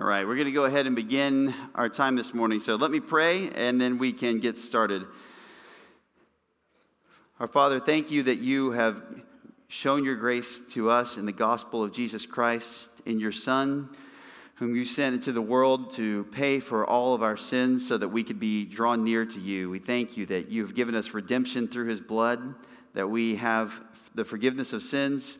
[0.00, 2.58] All right, we're going to go ahead and begin our time this morning.
[2.58, 5.04] So let me pray and then we can get started.
[7.38, 9.02] Our Father, thank you that you have
[9.68, 13.90] shown your grace to us in the gospel of Jesus Christ, in your Son,
[14.54, 18.08] whom you sent into the world to pay for all of our sins so that
[18.08, 19.68] we could be drawn near to you.
[19.68, 22.54] We thank you that you have given us redemption through his blood,
[22.94, 23.78] that we have
[24.14, 25.36] the forgiveness of sins,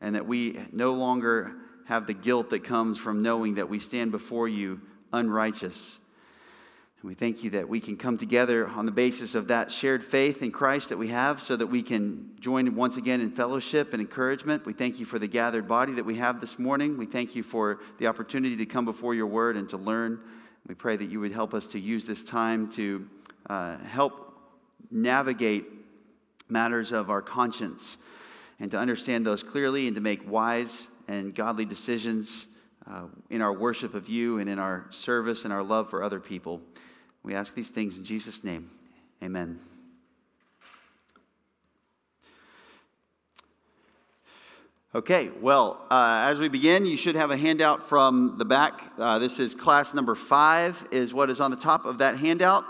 [0.00, 1.52] and that we no longer
[1.88, 4.78] have the guilt that comes from knowing that we stand before you
[5.10, 5.98] unrighteous.
[7.00, 10.04] And we thank you that we can come together on the basis of that shared
[10.04, 13.94] faith in Christ that we have so that we can join once again in fellowship
[13.94, 14.66] and encouragement.
[14.66, 16.98] We thank you for the gathered body that we have this morning.
[16.98, 20.20] We thank you for the opportunity to come before your word and to learn.
[20.66, 23.08] We pray that you would help us to use this time to
[23.48, 24.38] uh, help
[24.90, 25.64] navigate
[26.50, 27.96] matters of our conscience
[28.60, 32.46] and to understand those clearly and to make wise and godly decisions
[32.88, 36.20] uh, in our worship of you and in our service and our love for other
[36.20, 36.60] people.
[37.22, 38.70] We ask these things in Jesus' name.
[39.22, 39.58] Amen.
[44.94, 48.80] Okay, well, uh, as we begin, you should have a handout from the back.
[48.98, 52.64] Uh, this is class number five, is what is on the top of that handout.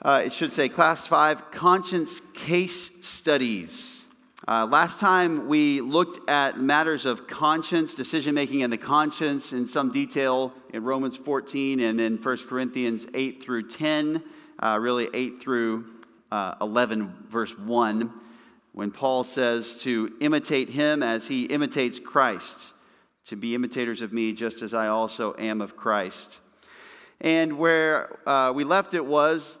[0.00, 3.93] Uh, it should say class five conscience case studies.
[4.46, 9.66] Uh, last time we looked at matters of conscience, decision making, and the conscience in
[9.66, 14.22] some detail in Romans 14 and in 1 Corinthians 8 through 10,
[14.58, 15.86] uh, really 8 through
[16.30, 18.12] uh, 11, verse 1,
[18.72, 22.74] when Paul says to imitate him as he imitates Christ,
[23.24, 26.40] to be imitators of me just as I also am of Christ.
[27.18, 29.58] And where uh, we left it was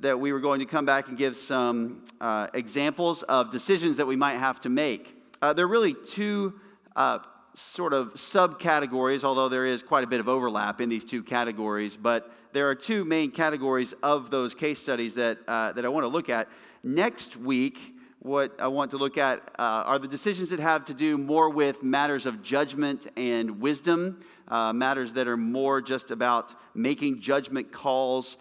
[0.00, 4.06] that we were going to come back and give some uh, examples of decisions that
[4.06, 5.16] we might have to make.
[5.40, 6.54] Uh, there are really two
[6.96, 7.18] uh,
[7.54, 11.96] sort of subcategories, although there is quite a bit of overlap in these two categories,
[11.96, 16.04] but there are two main categories of those case studies that, uh, that I want
[16.04, 16.48] to look at.
[16.82, 20.94] Next week, what I want to look at uh, are the decisions that have to
[20.94, 26.54] do more with matters of judgment and wisdom, uh, matters that are more just about
[26.74, 28.36] making judgment calls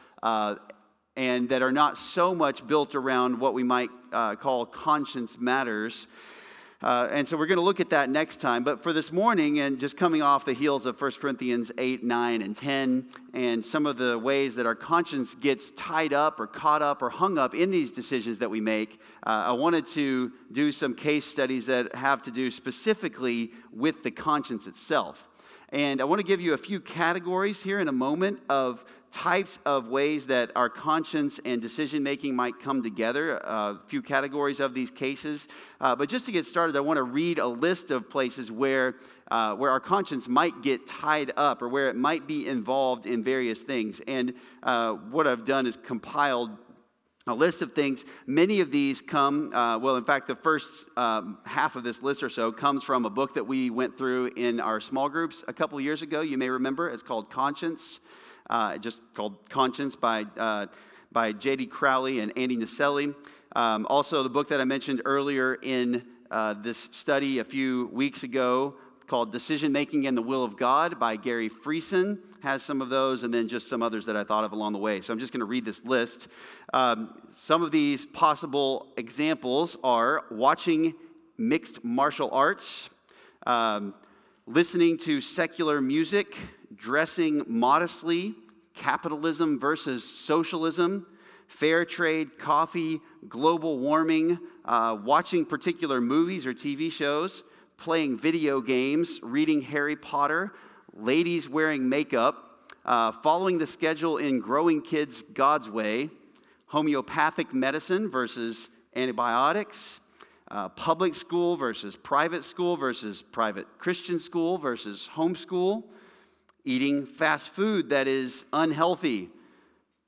[1.21, 6.07] and that are not so much built around what we might uh, call conscience matters.
[6.81, 8.63] Uh, and so we're going to look at that next time.
[8.63, 12.41] But for this morning, and just coming off the heels of 1 Corinthians 8, 9,
[12.41, 13.05] and 10,
[13.35, 17.11] and some of the ways that our conscience gets tied up or caught up or
[17.11, 21.27] hung up in these decisions that we make, uh, I wanted to do some case
[21.27, 25.27] studies that have to do specifically with the conscience itself.
[25.69, 29.59] And I want to give you a few categories here in a moment of types
[29.65, 34.73] of ways that our conscience and decision making might come together, a few categories of
[34.73, 35.47] these cases.
[35.79, 38.95] Uh, but just to get started, I want to read a list of places where,
[39.29, 43.23] uh, where our conscience might get tied up or where it might be involved in
[43.23, 44.01] various things.
[44.07, 44.33] And
[44.63, 46.51] uh, what I've done is compiled
[47.27, 48.03] a list of things.
[48.25, 52.23] Many of these come, uh, well, in fact, the first um, half of this list
[52.23, 55.53] or so comes from a book that we went through in our small groups a
[55.53, 56.21] couple years ago.
[56.21, 57.99] You may remember it's called Conscience
[58.51, 60.67] uh, just called Conscience by, uh,
[61.11, 61.67] by J.D.
[61.67, 63.15] Crowley and Andy Naselli.
[63.55, 68.23] Um, also, the book that I mentioned earlier in uh, this study a few weeks
[68.23, 68.75] ago
[69.07, 73.23] called Decision Making and the Will of God by Gary Friesen has some of those,
[73.23, 75.01] and then just some others that I thought of along the way.
[75.01, 76.27] So I'm just going to read this list.
[76.73, 80.95] Um, some of these possible examples are watching
[81.37, 82.89] mixed martial arts,
[83.45, 83.93] um,
[84.47, 86.35] listening to secular music,
[86.73, 88.33] dressing modestly,
[88.73, 91.05] capitalism versus socialism,
[91.47, 97.43] fair trade, coffee, global warming, uh, watching particular movies or TV shows,
[97.77, 100.53] playing video games, reading Harry Potter,
[100.93, 106.09] ladies wearing makeup, uh, following the schedule in Growing Kids God's Way,
[106.67, 109.99] homeopathic medicine versus antibiotics,
[110.49, 115.83] uh, public school versus private school versus private Christian school versus homeschool,
[116.63, 119.29] eating fast food that is unhealthy,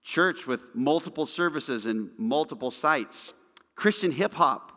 [0.03, 3.33] church with multiple services and multiple sites,
[3.75, 4.71] Christian hip hop,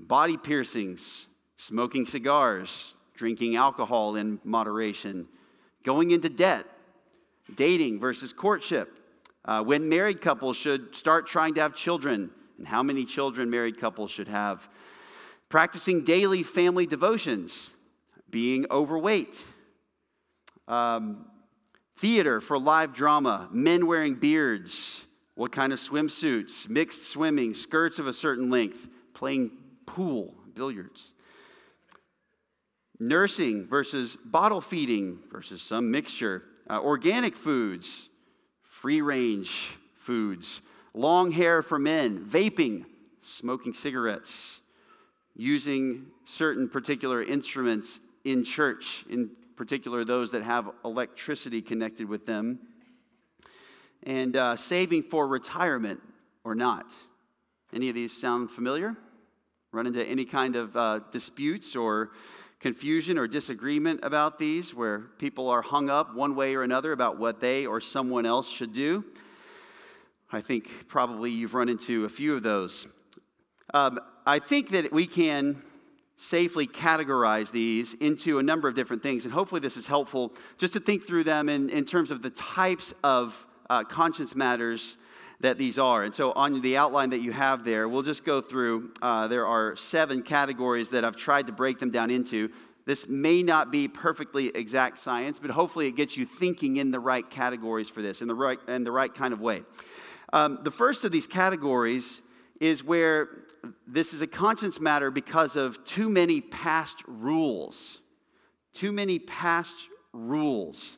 [0.00, 1.26] body piercings,
[1.56, 5.26] smoking cigars, drinking alcohol in moderation,
[5.82, 6.66] going into debt,
[7.54, 8.92] dating versus courtship,
[9.44, 13.78] uh, when married couples should start trying to have children, and how many children married
[13.78, 14.68] couples should have,
[15.48, 17.70] practicing daily family devotions,
[18.30, 19.44] being overweight
[20.68, 21.26] um,
[21.96, 25.04] theater for live drama, men wearing beards,
[25.34, 29.50] what kind of swimsuits, mixed swimming, skirts of a certain length, playing
[29.86, 31.14] pool, billiards.
[32.98, 38.08] nursing versus bottle feeding versus some mixture, uh, organic foods,
[38.62, 40.62] free range foods,
[40.94, 42.84] long hair for men, vaping,
[43.20, 44.60] smoking cigarettes,
[45.34, 52.60] using certain particular instruments in church, in particular those that have electricity connected with them,
[54.02, 56.00] and uh, saving for retirement
[56.44, 56.86] or not.
[57.72, 58.96] Any of these sound familiar?
[59.72, 62.12] Run into any kind of uh, disputes or
[62.60, 67.18] confusion or disagreement about these where people are hung up one way or another about
[67.18, 69.04] what they or someone else should do?
[70.32, 72.86] I think probably you've run into a few of those.
[73.74, 75.62] Um, I think that we can
[76.16, 80.72] safely categorize these into a number of different things, and hopefully this is helpful just
[80.72, 84.96] to think through them in, in terms of the types of uh, conscience matters
[85.40, 86.02] that these are.
[86.04, 88.92] And so, on the outline that you have there, we'll just go through.
[89.02, 92.50] Uh, there are seven categories that I've tried to break them down into.
[92.86, 97.00] This may not be perfectly exact science, but hopefully it gets you thinking in the
[97.00, 99.62] right categories for this, in the right, in the right kind of way.
[100.32, 102.22] Um, the first of these categories
[102.60, 103.28] is where
[103.86, 108.00] this is a conscience matter because of too many past rules.
[108.72, 110.96] Too many past rules.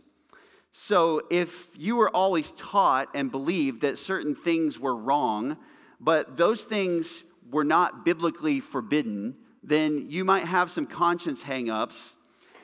[0.73, 5.59] So, if you were always taught and believed that certain things were wrong,
[6.00, 12.14] but those things were not biblically forbidden, then you might have some conscience hangups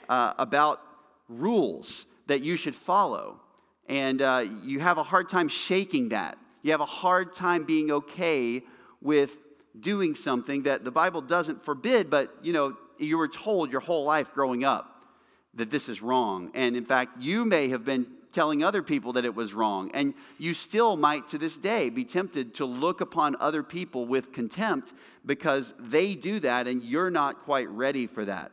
[0.09, 0.81] uh, about
[1.29, 3.41] rules that you should follow.
[3.89, 6.39] And uh, you have a hard time shaking that.
[6.63, 8.63] You have a hard time being okay
[9.01, 9.39] with
[9.79, 14.05] doing something that the Bible doesn't forbid, but you know, you were told your whole
[14.05, 15.03] life growing up
[15.55, 16.51] that this is wrong.
[16.55, 19.91] And in fact, you may have been telling other people that it was wrong.
[19.95, 24.33] And you still might to this day be tempted to look upon other people with
[24.33, 24.93] contempt
[25.25, 28.51] because they do that and you're not quite ready for that.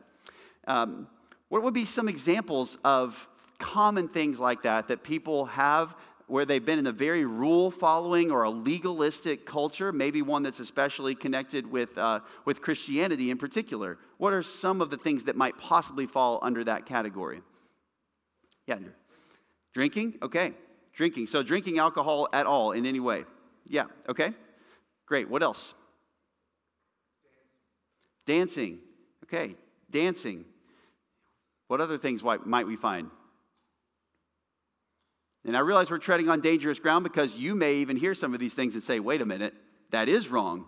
[0.66, 1.08] Um,
[1.48, 3.28] what would be some examples of
[3.58, 5.94] common things like that that people have
[6.32, 10.60] where they've been in a very rule following or a legalistic culture, maybe one that's
[10.60, 13.98] especially connected with, uh, with Christianity in particular?
[14.16, 17.42] What are some of the things that might possibly fall under that category?
[18.66, 18.92] Yeah, Andrew.
[19.74, 20.14] Drinking?
[20.22, 20.54] Okay.
[20.94, 21.26] Drinking.
[21.26, 23.26] So, drinking alcohol at all in any way?
[23.66, 24.32] Yeah, okay.
[25.04, 25.28] Great.
[25.28, 25.74] What else?
[28.24, 28.78] Dancing.
[29.24, 29.54] Okay.
[29.90, 30.46] Dancing.
[31.68, 33.10] What other things might we find?
[35.44, 38.40] And I realize we're treading on dangerous ground because you may even hear some of
[38.40, 39.54] these things and say, wait a minute,
[39.90, 40.66] that is wrong.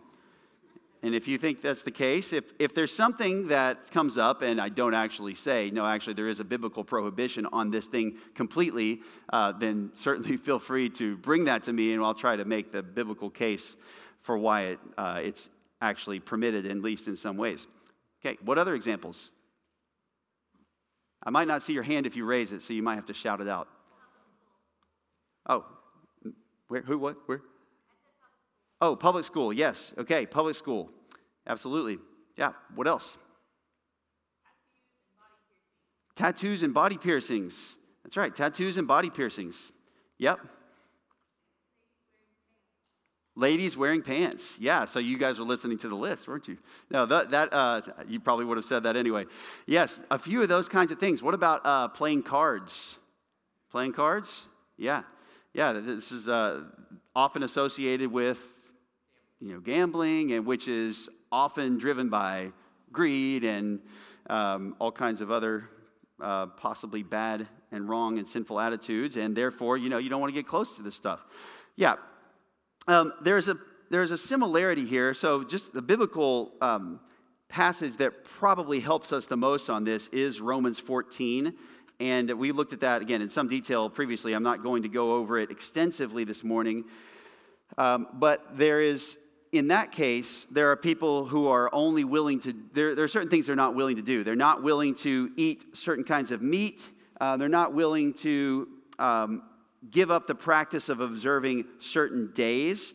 [1.04, 4.58] And if you think that's the case, if, if there's something that comes up, and
[4.58, 9.02] I don't actually say, no, actually, there is a biblical prohibition on this thing completely,
[9.30, 12.72] uh, then certainly feel free to bring that to me, and I'll try to make
[12.72, 13.76] the biblical case
[14.20, 15.50] for why it, uh, it's
[15.82, 17.66] actually permitted, at least in some ways.
[18.24, 19.30] Okay, what other examples?
[21.22, 23.14] I might not see your hand if you raise it, so you might have to
[23.14, 23.68] shout it out.
[25.46, 25.64] Oh,
[26.68, 26.82] where?
[26.82, 26.98] Who?
[26.98, 27.16] What?
[27.26, 27.42] Where?
[28.80, 29.52] Oh, public school.
[29.52, 29.94] Yes.
[29.98, 30.90] Okay, public school.
[31.46, 31.98] Absolutely.
[32.36, 32.52] Yeah.
[32.74, 33.18] What else?
[36.16, 37.76] Tattoos and body piercings.
[38.02, 38.34] That's right.
[38.34, 39.72] Tattoos and body piercings.
[40.18, 40.40] Yep.
[43.36, 44.58] Ladies wearing pants.
[44.60, 46.56] Yeah, so you guys were listening to the list, weren't you?
[46.88, 49.24] No, that, that uh, you probably would have said that anyway.
[49.66, 51.20] Yes, a few of those kinds of things.
[51.20, 52.96] What about uh, playing cards?
[53.72, 54.46] Playing cards?
[54.76, 55.02] Yeah
[55.54, 56.64] yeah, this is uh,
[57.14, 58.44] often associated with
[59.40, 62.50] you know, gambling, and which is often driven by
[62.90, 63.78] greed and
[64.28, 65.70] um, all kinds of other
[66.20, 70.32] uh, possibly bad and wrong and sinful attitudes, and therefore, you know, you don't want
[70.32, 71.24] to get close to this stuff.
[71.76, 71.96] Yeah,
[72.88, 73.56] um, there's a
[73.90, 75.14] there's a similarity here.
[75.14, 76.98] So, just the biblical um,
[77.48, 81.54] passage that probably helps us the most on this is Romans 14.
[82.00, 84.32] And we looked at that again in some detail previously.
[84.32, 86.84] I'm not going to go over it extensively this morning.
[87.78, 89.18] Um, but there is,
[89.52, 93.30] in that case, there are people who are only willing to, there, there are certain
[93.30, 94.24] things they're not willing to do.
[94.24, 96.88] They're not willing to eat certain kinds of meat,
[97.20, 99.42] uh, they're not willing to um,
[99.90, 102.94] give up the practice of observing certain days.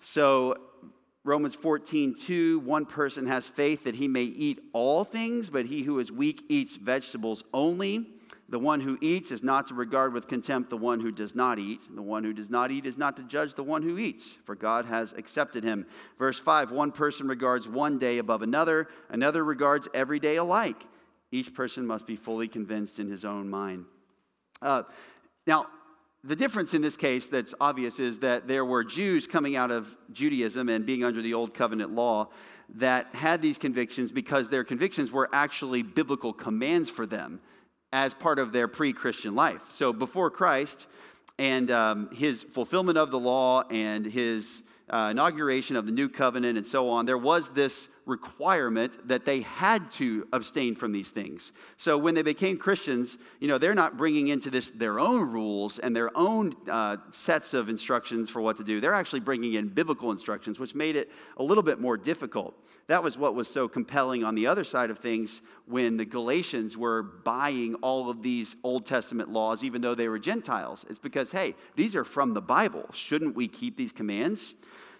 [0.00, 0.54] So,
[1.24, 5.82] Romans 14, 2, one person has faith that he may eat all things, but he
[5.82, 8.06] who is weak eats vegetables only.
[8.50, 11.58] The one who eats is not to regard with contempt the one who does not
[11.58, 11.80] eat.
[11.94, 14.54] The one who does not eat is not to judge the one who eats, for
[14.54, 15.86] God has accepted him.
[16.18, 20.86] Verse 5 One person regards one day above another, another regards every day alike.
[21.30, 23.84] Each person must be fully convinced in his own mind.
[24.62, 24.84] Uh,
[25.46, 25.66] now,
[26.24, 29.94] the difference in this case that's obvious is that there were Jews coming out of
[30.10, 32.28] Judaism and being under the old covenant law
[32.76, 37.40] that had these convictions because their convictions were actually biblical commands for them
[37.92, 39.62] as part of their pre Christian life.
[39.70, 40.86] So before Christ
[41.38, 46.56] and um, his fulfillment of the law and his uh, inauguration of the new covenant
[46.56, 51.52] and so on, there was this requirement that they had to abstain from these things.
[51.76, 55.78] So when they became Christians, you know, they're not bringing into this their own rules
[55.78, 58.80] and their own uh, sets of instructions for what to do.
[58.80, 62.54] They're actually bringing in biblical instructions, which made it a little bit more difficult.
[62.88, 66.76] That was what was so compelling on the other side of things when the Galatians
[66.76, 70.86] were buying all of these Old Testament laws, even though they were Gentiles.
[70.88, 72.88] It's because, hey, these are from the Bible.
[72.94, 74.54] Shouldn't we keep these commands?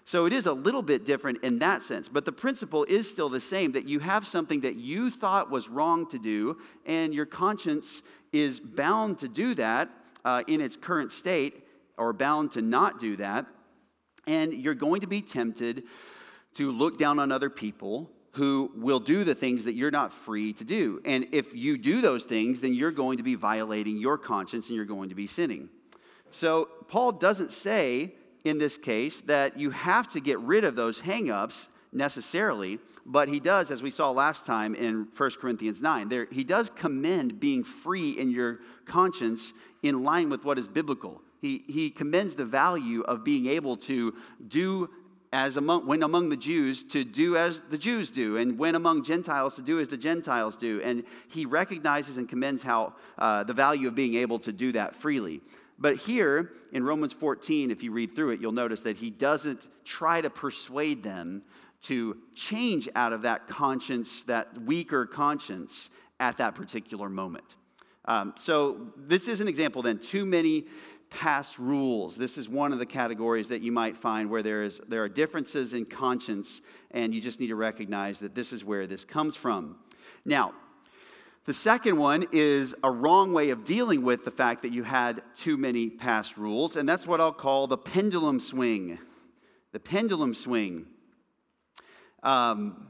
[0.04, 3.30] So it is a little bit different in that sense, but the principle is still
[3.30, 7.26] the same that you have something that you thought was wrong to do, and your
[7.26, 8.02] conscience
[8.32, 9.90] is bound to do that
[10.26, 11.66] uh, in its current state,
[11.96, 13.46] or bound to not do that.
[14.26, 15.84] And you're going to be tempted
[16.58, 20.52] to look down on other people who will do the things that you're not free
[20.52, 21.00] to do.
[21.04, 24.74] And if you do those things, then you're going to be violating your conscience and
[24.74, 25.68] you're going to be sinning.
[26.32, 28.12] So Paul doesn't say
[28.44, 33.38] in this case that you have to get rid of those hangups necessarily, but he
[33.38, 37.62] does, as we saw last time in 1 Corinthians 9, there, he does commend being
[37.62, 39.52] free in your conscience
[39.84, 41.22] in line with what is biblical.
[41.40, 44.14] He, he commends the value of being able to
[44.46, 44.90] do
[45.32, 49.04] as among, when among the Jews to do as the Jews do, and when among
[49.04, 50.80] Gentiles to do as the Gentiles do.
[50.82, 54.94] And he recognizes and commends how uh, the value of being able to do that
[54.94, 55.42] freely.
[55.78, 59.66] But here in Romans 14, if you read through it, you'll notice that he doesn't
[59.84, 61.42] try to persuade them
[61.82, 67.54] to change out of that conscience, that weaker conscience, at that particular moment.
[68.06, 69.98] Um, so, this is an example then.
[69.98, 70.64] Too many
[71.10, 72.16] past rules.
[72.16, 75.08] This is one of the categories that you might find where there, is, there are
[75.08, 76.60] differences in conscience,
[76.90, 79.76] and you just need to recognize that this is where this comes from.
[80.24, 80.52] Now,
[81.44, 85.22] the second one is a wrong way of dealing with the fact that you had
[85.34, 88.98] too many past rules, and that's what I'll call the pendulum swing.
[89.72, 90.86] The pendulum swing.
[92.22, 92.88] Um,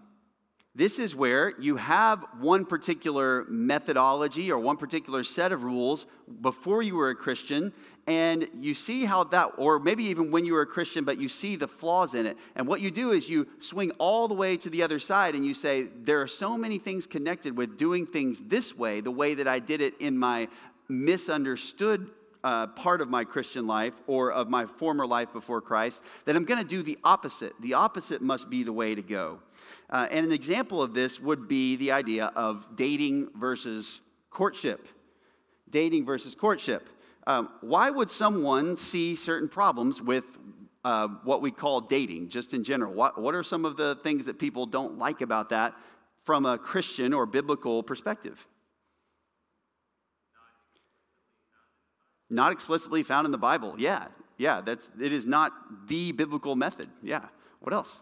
[0.74, 6.06] this is where you have one particular methodology or one particular set of rules
[6.40, 7.72] before you were a Christian,
[8.08, 11.28] and you see how that, or maybe even when you were a Christian, but you
[11.28, 12.38] see the flaws in it.
[12.56, 15.44] And what you do is you swing all the way to the other side and
[15.44, 19.34] you say, There are so many things connected with doing things this way, the way
[19.34, 20.48] that I did it in my
[20.88, 22.10] misunderstood
[22.42, 26.46] uh, part of my Christian life or of my former life before Christ, that I'm
[26.46, 27.52] going to do the opposite.
[27.60, 29.40] The opposite must be the way to go.
[29.90, 34.00] Uh, and an example of this would be the idea of dating versus
[34.30, 34.88] courtship.
[35.68, 36.88] Dating versus courtship.
[37.28, 40.24] Um, why would someone see certain problems with
[40.82, 42.94] uh, what we call dating, just in general?
[42.94, 45.74] What, what are some of the things that people don't like about that
[46.24, 48.46] from a Christian or biblical perspective?
[52.30, 53.74] Not explicitly found in the Bible.
[53.76, 54.06] Yeah,
[54.38, 55.52] yeah, that's it is not
[55.86, 56.88] the biblical method.
[57.02, 57.26] Yeah.
[57.60, 58.00] What else?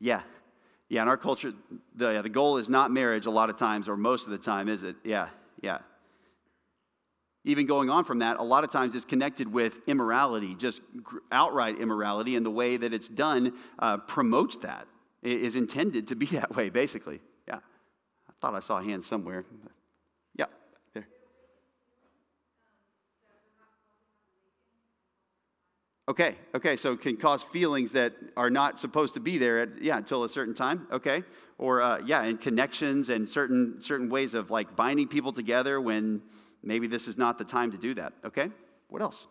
[0.00, 0.22] Yeah.
[0.90, 1.52] Yeah, in our culture,
[1.94, 4.68] the, the goal is not marriage a lot of times, or most of the time,
[4.68, 4.96] is it?
[5.04, 5.28] Yeah,
[5.62, 5.78] yeah.
[7.44, 10.82] Even going on from that, a lot of times it's connected with immorality, just
[11.30, 14.88] outright immorality, and the way that it's done uh, promotes that.
[15.22, 17.20] It is intended to be that way, basically.
[17.46, 17.60] Yeah.
[18.28, 19.44] I thought I saw a hand somewhere.
[26.08, 29.82] Okay, okay, so it can cause feelings that are not supposed to be there, at,
[29.82, 30.86] yeah, until a certain time.
[30.90, 31.22] Okay,
[31.58, 36.22] or uh, yeah, and connections and certain certain ways of like binding people together when
[36.62, 38.12] maybe this is not the time to do that.
[38.24, 38.50] Okay,
[38.88, 39.28] what else?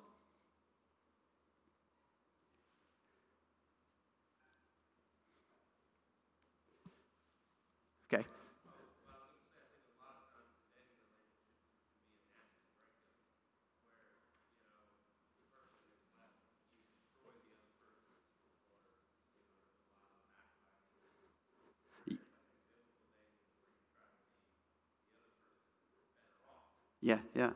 [27.01, 27.51] Yeah, yeah.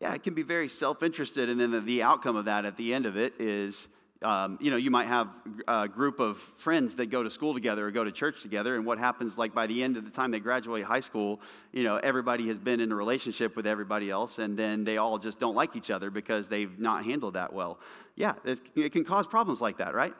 [0.00, 2.78] Yeah, it can be very self interested, and then the, the, outcome of that at
[2.78, 3.86] the end of it is,
[4.22, 5.28] um, you know, you might have
[5.68, 8.86] a group of friends that go to school together or go to church together, and
[8.86, 11.38] what happens, like by the end of the time they graduate high school,
[11.72, 15.18] you know, everybody has been in a relationship with everybody else, and then they all
[15.18, 17.78] just don't like each other because they've not handled that well.
[18.16, 20.14] Yeah, it, it can cause problems like that, right?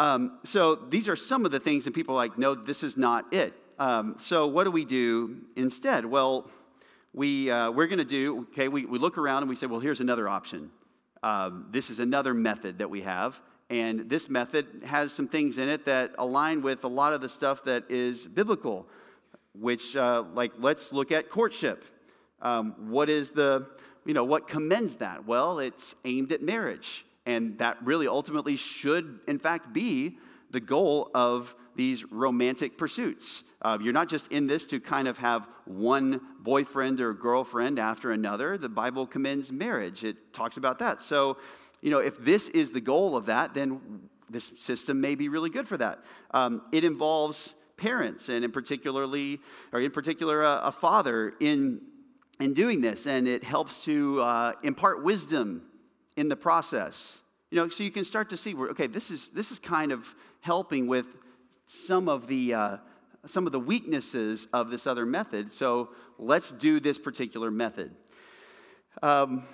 [0.00, 2.96] Um, so these are some of the things that people are like, no, this is
[2.96, 3.52] not it.
[3.78, 6.06] Um, so what do we do instead?
[6.06, 6.50] Well,
[7.12, 9.78] we, uh, we're going to do, okay, we, we look around and we say, well,
[9.78, 10.70] here's another option.
[11.22, 13.42] Um, this is another method that we have.
[13.68, 17.28] And this method has some things in it that align with a lot of the
[17.28, 18.86] stuff that is biblical,
[19.52, 21.84] which, uh, like, let's look at courtship.
[22.40, 23.66] Um, what is the,
[24.06, 25.26] you know, what commends that?
[25.26, 27.04] Well, it's aimed at marriage.
[27.30, 30.18] And that really ultimately should, in fact, be
[30.50, 33.44] the goal of these romantic pursuits.
[33.62, 38.10] Uh, you're not just in this to kind of have one boyfriend or girlfriend after
[38.10, 38.58] another.
[38.58, 41.00] The Bible commends marriage, it talks about that.
[41.00, 41.36] So,
[41.80, 43.80] you know, if this is the goal of that, then
[44.28, 46.00] this system may be really good for that.
[46.32, 49.40] Um, it involves parents, and in particularly,
[49.72, 51.82] or in particular, a, a father in
[52.40, 55.62] in doing this, and it helps to uh, impart wisdom
[56.20, 57.18] in the process.
[57.50, 59.90] You know, so you can start to see where okay, this is this is kind
[59.90, 61.06] of helping with
[61.64, 62.76] some of the uh,
[63.26, 65.50] some of the weaknesses of this other method.
[65.50, 67.92] So let's do this particular method.
[69.02, 69.44] Um,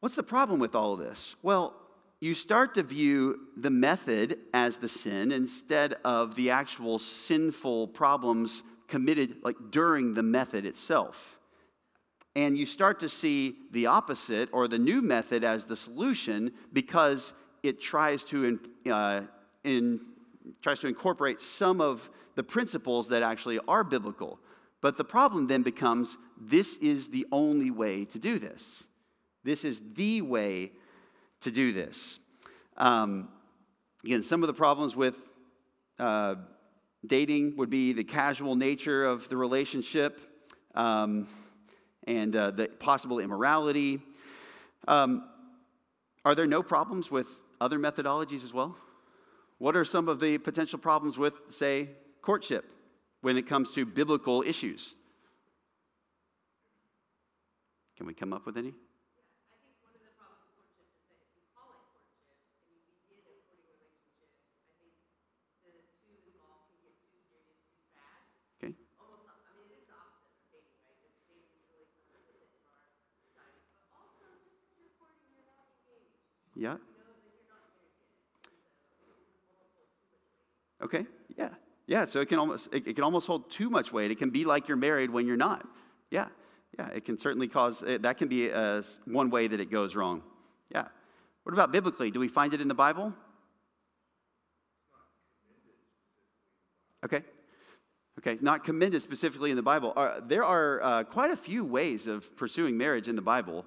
[0.00, 1.36] what's the problem with all of this?
[1.40, 1.74] Well,
[2.18, 8.64] you start to view the method as the sin instead of the actual sinful problems
[8.88, 11.39] committed like during the method itself.
[12.36, 17.32] And you start to see the opposite or the new method as the solution because
[17.62, 18.60] it tries to,
[18.90, 19.22] uh,
[19.64, 20.00] in,
[20.62, 24.38] tries to incorporate some of the principles that actually are biblical.
[24.80, 28.84] But the problem then becomes this is the only way to do this.
[29.44, 30.72] This is the way
[31.40, 32.18] to do this.
[32.76, 33.28] Um,
[34.04, 35.16] again, some of the problems with
[35.98, 36.36] uh,
[37.06, 40.20] dating would be the casual nature of the relationship.
[40.74, 41.26] Um,
[42.06, 44.00] and uh, the possible immorality.
[44.88, 45.28] Um,
[46.24, 47.26] are there no problems with
[47.60, 48.76] other methodologies as well?
[49.58, 51.90] What are some of the potential problems with, say,
[52.22, 52.64] courtship
[53.20, 54.94] when it comes to biblical issues?
[57.96, 58.72] Can we come up with any?
[76.60, 76.76] Yeah.
[80.82, 81.06] Okay.
[81.38, 81.48] Yeah.
[81.86, 82.04] Yeah.
[82.04, 84.10] So it can almost it, it, can almost hold too much weight.
[84.10, 85.66] It can be like you're married when you're not.
[86.10, 86.26] Yeah.
[86.78, 86.88] Yeah.
[86.88, 90.22] It can certainly cause eh, that can be uh, one way that it goes wrong.
[90.70, 90.88] Yeah.
[91.44, 92.10] What about biblically?
[92.10, 93.14] Do we find it in the Bible?
[97.02, 97.22] Okay.
[98.18, 99.94] Okay, not commended specifically in the Bible.
[100.26, 103.64] There are uh, quite a few ways of pursuing marriage in the Bible.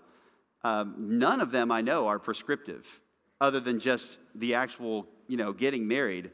[0.64, 3.02] Um, none of them I know are prescriptive,
[3.42, 6.32] other than just the actual, you know, getting married.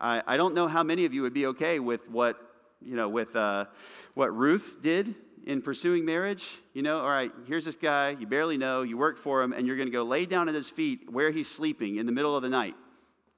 [0.00, 2.38] I, I don't know how many of you would be okay with what,
[2.80, 3.66] you know, with uh,
[4.14, 5.14] what Ruth did
[5.46, 6.46] in pursuing marriage.
[6.74, 9.66] You know, all right, here's this guy you barely know, you work for him, and
[9.66, 12.36] you're going to go lay down at his feet where he's sleeping in the middle
[12.36, 12.74] of the night.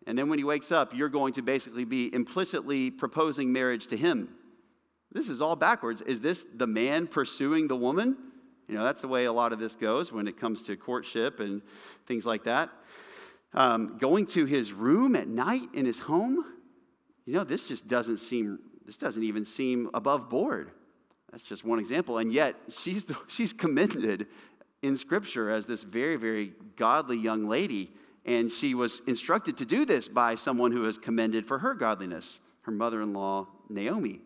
[0.06, 3.96] And then when he wakes up, you're going to basically be implicitly proposing marriage to
[3.96, 4.30] him.
[5.12, 6.00] This is all backwards.
[6.02, 8.16] Is this the man pursuing the woman?
[8.68, 11.40] You know, that's the way a lot of this goes when it comes to courtship
[11.40, 11.62] and
[12.06, 12.70] things like that.
[13.54, 16.44] Um, going to his room at night in his home,
[17.24, 20.70] you know, this just doesn't seem, this doesn't even seem above board.
[21.32, 22.18] That's just one example.
[22.18, 24.26] And yet, she's, she's commended
[24.82, 27.90] in Scripture as this very, very godly young lady.
[28.26, 32.40] And she was instructed to do this by someone who was commended for her godliness,
[32.62, 34.20] her mother in law, Naomi.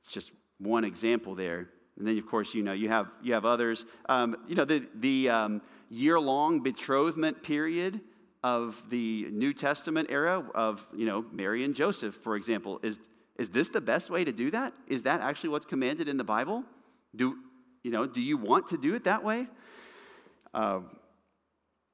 [0.00, 1.68] It's just one example there.
[1.98, 3.84] And then, of course, you know, you have, you have others.
[4.08, 8.00] Um, you know, the, the um, year long betrothment period
[8.44, 13.00] of the New Testament era of, you know, Mary and Joseph, for example, is,
[13.36, 14.72] is this the best way to do that?
[14.86, 16.62] Is that actually what's commanded in the Bible?
[17.16, 17.36] Do,
[17.82, 19.48] you know, do you want to do it that way?
[20.54, 20.80] Uh,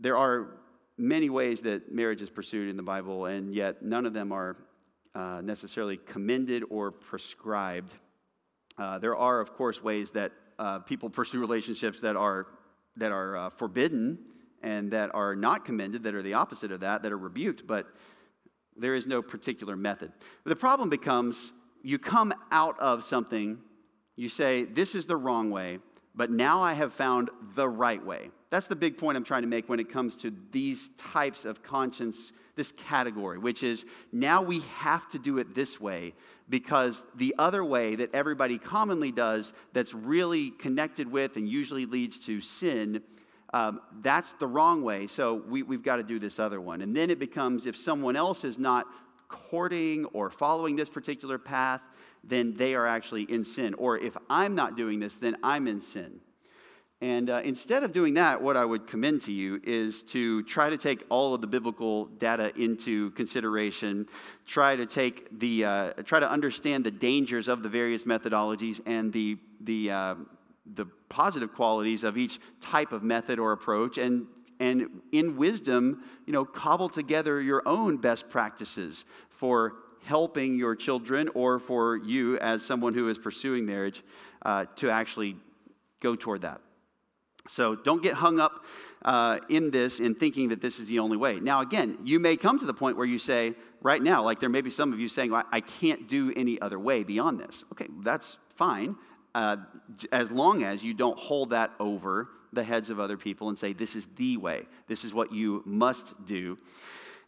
[0.01, 0.59] there are
[0.99, 4.57] many ways that marriage is pursued in the Bible, and yet none of them are
[5.15, 7.95] uh, necessarily commended or prescribed
[8.79, 12.47] uh, there are, of course, ways that uh, people pursue relationships that are,
[12.97, 14.19] that are uh, forbidden
[14.63, 17.87] and that are not commended, that are the opposite of that, that are rebuked, but
[18.77, 20.13] there is no particular method.
[20.45, 23.59] The problem becomes you come out of something,
[24.17, 25.79] you say, This is the wrong way,
[26.15, 28.31] but now I have found the right way.
[28.51, 31.63] That's the big point I'm trying to make when it comes to these types of
[31.63, 36.15] conscience, this category, which is now we have to do it this way
[36.49, 42.19] because the other way that everybody commonly does that's really connected with and usually leads
[42.19, 43.03] to sin
[43.55, 46.81] um, that's the wrong way, so we, we've got to do this other one.
[46.81, 48.85] And then it becomes if someone else is not
[49.29, 51.81] courting or following this particular path,
[52.25, 53.75] then they are actually in sin.
[53.75, 56.19] Or if I'm not doing this, then I'm in sin.
[57.01, 60.71] And uh, instead of doing that, what I would commend to you is to try
[60.71, 64.07] to take all of the biblical data into consideration,
[64.47, 69.13] try to take the, uh, try to understand the dangers of the various methodologies and
[69.13, 70.15] the, the, uh,
[70.65, 74.27] the positive qualities of each type of method or approach, and,
[74.59, 81.29] and in wisdom, you know, cobble together your own best practices for helping your children
[81.35, 84.03] or for you as someone who is pursuing marriage
[84.43, 85.37] uh, to actually
[86.01, 86.61] go toward that.
[87.49, 88.65] So don't get hung up
[89.05, 91.41] uh, in this in thinking that this is the only way.
[91.41, 94.49] Now, again, you may come to the point where you say, right now, like there
[94.49, 97.65] may be some of you saying, well, I can't do any other way beyond this.
[97.73, 98.97] Okay, that's fine,
[99.35, 99.57] uh,
[100.11, 103.73] as long as you don't hold that over the heads of other people and say,
[103.73, 106.57] this is the way, this is what you must do.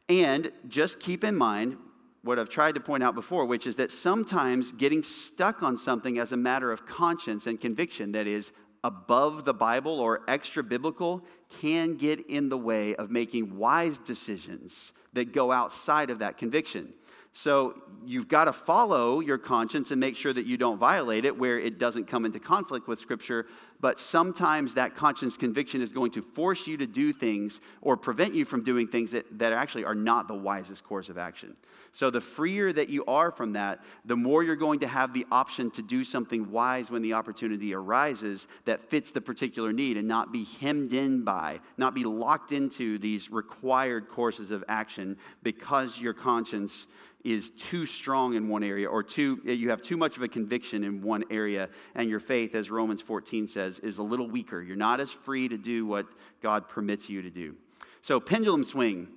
[0.09, 1.77] And just keep in mind
[2.23, 6.19] what I've tried to point out before, which is that sometimes getting stuck on something
[6.19, 8.53] as a matter of conscience and conviction, that is,
[8.85, 11.25] above the Bible or extra biblical
[11.61, 16.93] can get in the way of making wise decisions that go outside of that conviction.
[17.39, 17.75] So
[18.07, 21.61] you've got to follow your conscience and make sure that you don't violate it where
[21.61, 23.45] it doesn't come into conflict with Scripture.
[23.79, 28.35] But sometimes that conscience conviction is going to force you to do things or prevent
[28.35, 31.57] you from doing things that, that actually are not the wisest course of action.
[31.93, 35.27] So, the freer that you are from that, the more you're going to have the
[35.31, 40.09] option to do something wise when the opportunity arises that fits the particular need and
[40.09, 46.01] not be hemmed in by, not be locked into these required courses of action because
[46.01, 46.87] your conscience
[47.27, 50.85] is too strong in one area or too you have too much of a conviction
[50.85, 54.63] in one area and your faith as Romans 14 says is a little weaker.
[54.63, 56.07] You're not as free to do what
[56.41, 57.57] God permits you to do.
[58.01, 59.09] So pendulum swing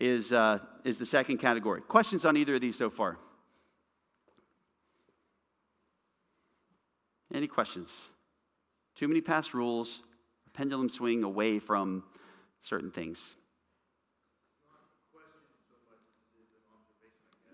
[0.00, 1.82] is, uh, is the second category.
[1.82, 3.18] Questions on either of these so far?
[7.32, 8.08] Any questions?
[8.96, 10.02] Too many past rules,
[10.52, 12.02] pendulum swing away from
[12.60, 13.36] certain things.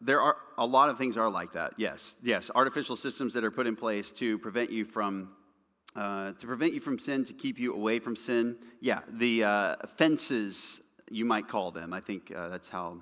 [0.00, 1.74] there are a lot of things are like that.
[1.76, 5.30] Yes, yes, artificial systems that are put in place to prevent you from
[5.96, 8.56] uh, to prevent you from sin, to keep you away from sin.
[8.80, 11.92] Yeah, the uh, fences you might call them.
[11.92, 12.98] I think uh, that's how.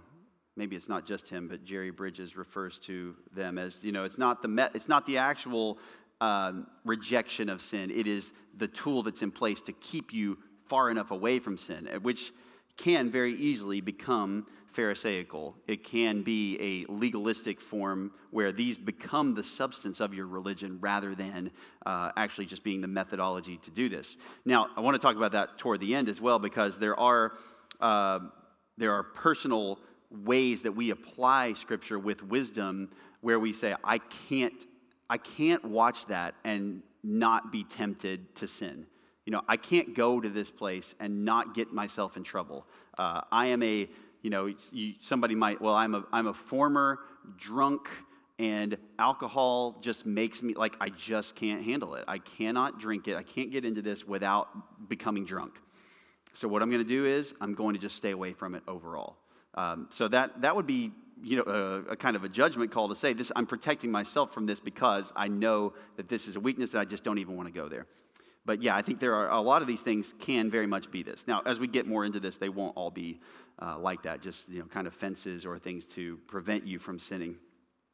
[0.56, 4.02] Maybe it's not just him, but Jerry Bridges refers to them as you know.
[4.02, 5.78] It's not the it's not the actual
[6.20, 7.92] um, rejection of sin.
[7.92, 11.88] It is the tool that's in place to keep you far enough away from sin,
[12.02, 12.32] which
[12.78, 15.56] can very easily become Pharisaical.
[15.66, 21.14] It can be a legalistic form where these become the substance of your religion rather
[21.14, 21.50] than
[21.84, 24.16] uh, actually just being the methodology to do this.
[24.44, 27.32] Now, I want to talk about that toward the end as well because there are,
[27.80, 28.20] uh,
[28.76, 34.66] there are personal ways that we apply Scripture with wisdom where we say, I can't,
[35.10, 38.86] I can't watch that and not be tempted to sin.
[39.28, 42.66] You know, I can't go to this place and not get myself in trouble.
[42.96, 43.86] Uh, I am a
[44.22, 46.98] you know, you, somebody might, well, I'm a, I'm a former
[47.36, 47.90] drunk
[48.38, 52.04] and alcohol just makes me like I just can't handle it.
[52.08, 53.16] I cannot drink it.
[53.16, 55.60] I can't get into this without becoming drunk.
[56.32, 58.62] So what I'm going to do is I'm going to just stay away from it
[58.66, 59.18] overall.
[59.56, 60.90] Um, so that that would be
[61.22, 63.30] you know a, a, kind of a judgment call to say this.
[63.36, 66.86] I'm protecting myself from this because I know that this is a weakness that I
[66.86, 67.86] just don't even want to go there.
[68.48, 71.02] But yeah, I think there are a lot of these things can very much be
[71.02, 71.26] this.
[71.26, 73.20] Now, as we get more into this, they won't all be
[73.60, 76.98] uh, like that, just you know, kind of fences or things to prevent you from
[76.98, 77.36] sinning.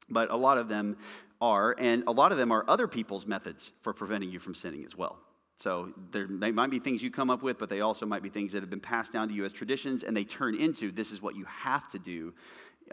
[0.09, 0.97] But a lot of them
[1.41, 4.85] are, and a lot of them are other people's methods for preventing you from sinning
[4.85, 5.19] as well.
[5.59, 8.29] So there they might be things you come up with, but they also might be
[8.29, 11.11] things that have been passed down to you as traditions, and they turn into this
[11.11, 12.33] is what you have to do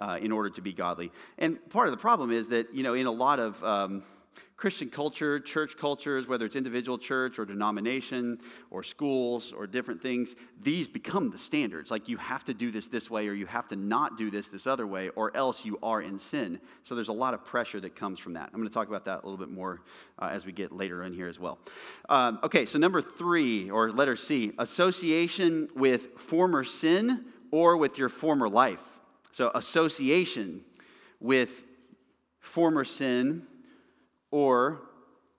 [0.02, 1.12] uh, in order to be godly.
[1.38, 4.02] And part of the problem is that you know in a lot of um,
[4.62, 8.38] Christian culture, church cultures, whether it's individual church or denomination
[8.70, 11.90] or schools or different things, these become the standards.
[11.90, 14.50] Like you have to do this this way or you have to not do this
[14.50, 16.60] this other way or else you are in sin.
[16.84, 18.52] So there's a lot of pressure that comes from that.
[18.54, 19.82] I'm going to talk about that a little bit more
[20.20, 21.58] uh, as we get later in here as well.
[22.08, 28.10] Um, okay, so number three, or letter C, association with former sin or with your
[28.10, 28.84] former life.
[29.32, 30.62] So, association
[31.20, 31.64] with
[32.42, 33.48] former sin
[34.32, 34.82] or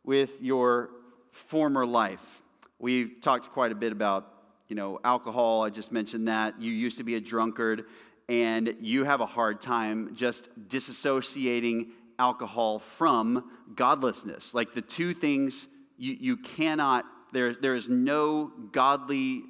[0.05, 0.91] with your
[1.31, 2.43] former life.
[2.79, 4.29] We've talked quite a bit about,
[4.69, 5.63] you know, alcohol.
[5.63, 6.61] I just mentioned that.
[6.61, 7.85] You used to be a drunkard
[8.29, 14.55] and you have a hard time just disassociating alcohol from godlessness.
[14.55, 19.43] Like the two things you, you cannot, there, there is no godly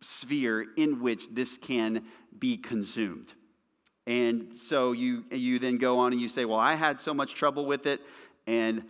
[0.00, 2.04] sphere in which this can
[2.38, 3.32] be consumed.
[4.06, 7.34] And so you, you then go on and you say, Well, I had so much
[7.34, 8.00] trouble with it,
[8.46, 8.84] and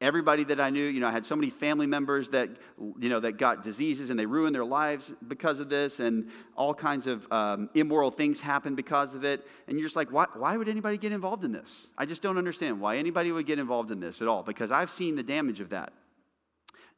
[0.00, 2.50] everybody that I knew, you know, I had so many family members that,
[2.98, 6.74] you know, that got diseases and they ruined their lives because of this, and all
[6.74, 9.46] kinds of um, immoral things happened because of it.
[9.66, 11.88] And you're just like, why, why would anybody get involved in this?
[11.96, 14.90] I just don't understand why anybody would get involved in this at all, because I've
[14.90, 15.92] seen the damage of that.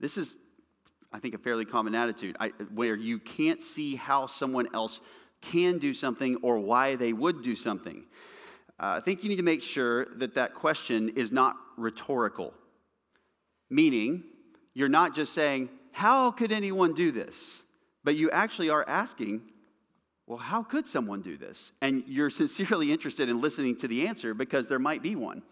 [0.01, 0.37] This is,
[1.13, 5.01] I think, a fairly common attitude I, where you can't see how someone else
[5.41, 8.05] can do something or why they would do something.
[8.81, 12.55] Uh, I think you need to make sure that that question is not rhetorical.
[13.71, 14.23] Meaning,
[14.73, 17.61] you're not just saying, How could anyone do this?
[18.05, 19.43] But you actually are asking,
[20.27, 21.73] Well, how could someone do this?
[21.83, 25.43] And you're sincerely interested in listening to the answer because there might be one.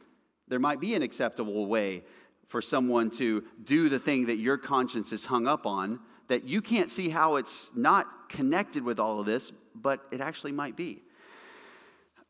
[0.49, 2.05] There might be an acceptable way
[2.47, 6.61] for someone to do the thing that your conscience is hung up on that you
[6.61, 11.03] can't see how it's not connected with all of this, but it actually might be.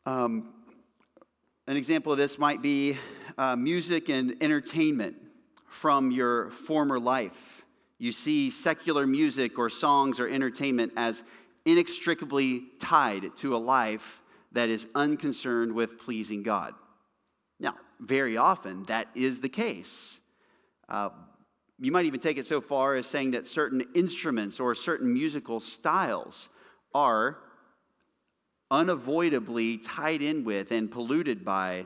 [0.05, 0.53] Um,
[1.67, 2.97] an example of this might be
[3.37, 5.17] uh, music and entertainment
[5.67, 7.65] from your former life.
[7.99, 11.23] You see secular music or songs or entertainment as
[11.65, 14.21] inextricably tied to a life
[14.53, 16.73] that is unconcerned with pleasing God.
[17.59, 20.21] Now, very often that is the case.
[20.87, 21.09] Uh,
[21.79, 25.59] you might even take it so far as saying that certain instruments or certain musical
[25.59, 26.47] styles
[26.95, 27.39] are
[28.69, 31.85] unavoidably tied in with and polluted by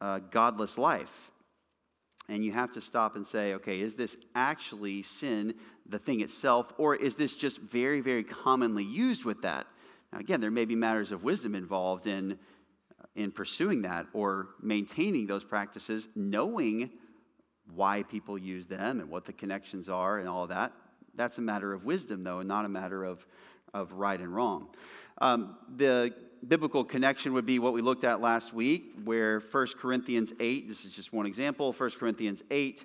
[0.00, 1.30] a godless life.
[2.28, 5.54] And you have to stop and say, okay, is this actually sin,
[5.86, 9.66] the thing itself, or is this just very, very commonly used with that?
[10.12, 12.32] Now, again, there may be matters of wisdom involved in,
[13.00, 16.90] uh, in pursuing that or maintaining those practices, knowing
[17.74, 20.72] why people use them and what the connections are and all that.
[21.14, 23.26] That's a matter of wisdom, though, and not a matter of,
[23.72, 24.68] of right and wrong.
[25.20, 26.14] Um, the
[26.46, 30.84] biblical connection would be what we looked at last week, where 1 Corinthians 8, this
[30.84, 32.84] is just one example, 1 Corinthians 8,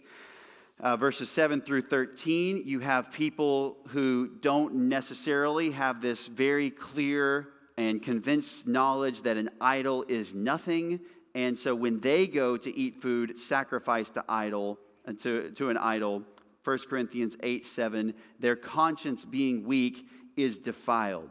[0.80, 7.50] uh, verses 7 through 13, you have people who don't necessarily have this very clear
[7.78, 11.00] and convinced knowledge that an idol is nothing.
[11.36, 15.78] And so when they go to eat food sacrificed to idol, uh, to, to an
[15.78, 16.24] idol,
[16.63, 21.30] 1 Corinthians 8, 7, their conscience being weak is defiled.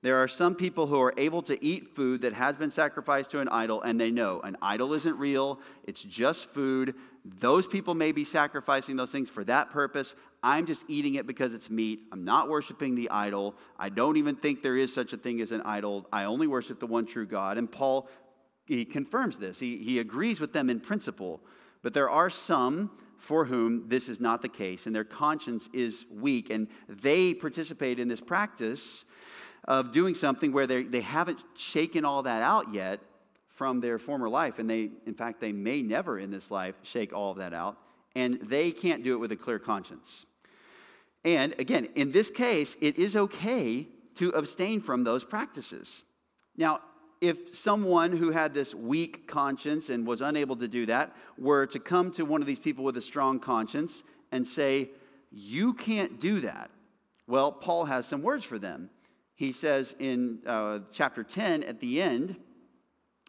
[0.00, 3.40] There are some people who are able to eat food that has been sacrificed to
[3.40, 6.94] an idol, and they know an idol isn't real, it's just food.
[7.24, 10.14] Those people may be sacrificing those things for that purpose.
[10.40, 12.00] I'm just eating it because it's meat.
[12.12, 13.56] I'm not worshiping the idol.
[13.76, 16.06] I don't even think there is such a thing as an idol.
[16.12, 17.58] I only worship the one true God.
[17.58, 18.08] And Paul,
[18.66, 19.58] he confirms this.
[19.58, 21.40] He, he agrees with them in principle.
[21.82, 26.04] But there are some for whom this is not the case, and their conscience is
[26.08, 29.04] weak, and they participate in this practice
[29.64, 33.00] of doing something where they, they haven't shaken all that out yet
[33.48, 34.58] from their former life.
[34.58, 37.76] And they, in fact, they may never in this life shake all of that out.
[38.14, 40.26] And they can't do it with a clear conscience.
[41.24, 46.04] And again, in this case, it is okay to abstain from those practices.
[46.56, 46.80] Now,
[47.20, 51.80] if someone who had this weak conscience and was unable to do that were to
[51.80, 54.90] come to one of these people with a strong conscience and say,
[55.32, 56.70] You can't do that,
[57.26, 58.90] well, Paul has some words for them
[59.38, 62.34] he says in uh, chapter 10 at the end,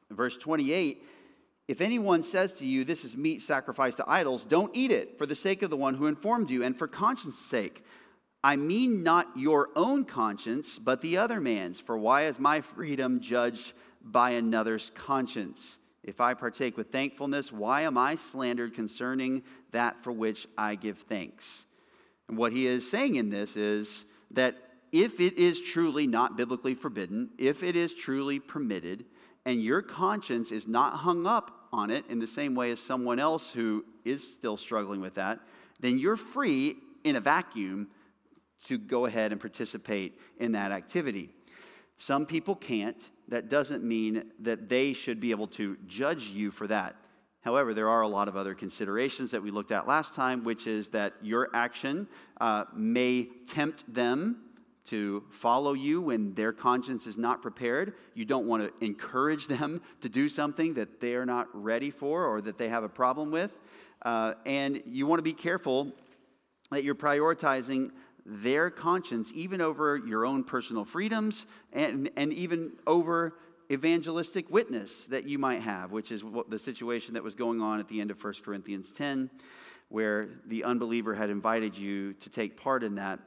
[0.09, 1.03] verse 28,
[1.67, 5.27] if anyone says to you, This is meat sacrificed to idols, don't eat it for
[5.27, 7.85] the sake of the one who informed you and for conscience' sake.
[8.43, 11.79] I mean not your own conscience, but the other man's.
[11.79, 15.77] For why is my freedom judged by another's conscience?
[16.03, 20.97] If I partake with thankfulness, why am I slandered concerning that for which I give
[20.97, 21.65] thanks?
[22.27, 26.75] And what he is saying in this is that if it is truly not biblically
[26.75, 29.05] forbidden, if it is truly permitted,
[29.45, 33.19] and your conscience is not hung up on it in the same way as someone
[33.19, 35.39] else who is still struggling with that,
[35.79, 37.87] then you're free in a vacuum
[38.65, 41.29] to go ahead and participate in that activity.
[41.97, 43.09] Some people can't.
[43.27, 46.95] That doesn't mean that they should be able to judge you for that.
[47.41, 50.67] However, there are a lot of other considerations that we looked at last time, which
[50.67, 52.07] is that your action
[52.41, 54.48] uh, may tempt them
[54.89, 57.93] to follow you when their conscience is not prepared.
[58.13, 62.25] You don't want to encourage them to do something that they are not ready for
[62.25, 63.57] or that they have a problem with.
[64.01, 65.91] Uh, and you want to be careful
[66.71, 67.91] that you're prioritizing
[68.25, 73.33] their conscience even over your own personal freedoms and, and even over
[73.71, 77.79] evangelistic witness that you might have, which is what the situation that was going on
[77.79, 79.29] at the end of 1 Corinthians 10,
[79.89, 83.19] where the unbeliever had invited you to take part in that,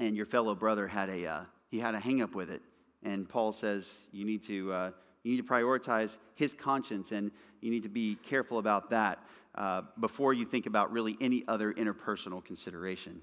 [0.00, 2.62] and your fellow brother had a uh, he had a hang up with it.
[3.02, 4.90] And Paul says you need to uh,
[5.22, 9.22] you need to prioritize his conscience, and you need to be careful about that
[9.54, 13.20] uh, before you think about really any other interpersonal consideration.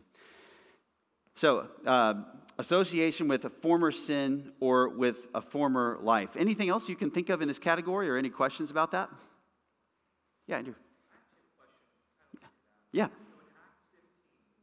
[1.35, 2.15] So, uh,
[2.57, 6.31] association with a former sin or with a former life.
[6.35, 9.09] Anything else you can think of in this category or any questions about that?
[10.47, 10.73] Yeah, Andrew.
[12.91, 13.09] Yeah.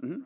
[0.03, 0.23] Mm-hmm.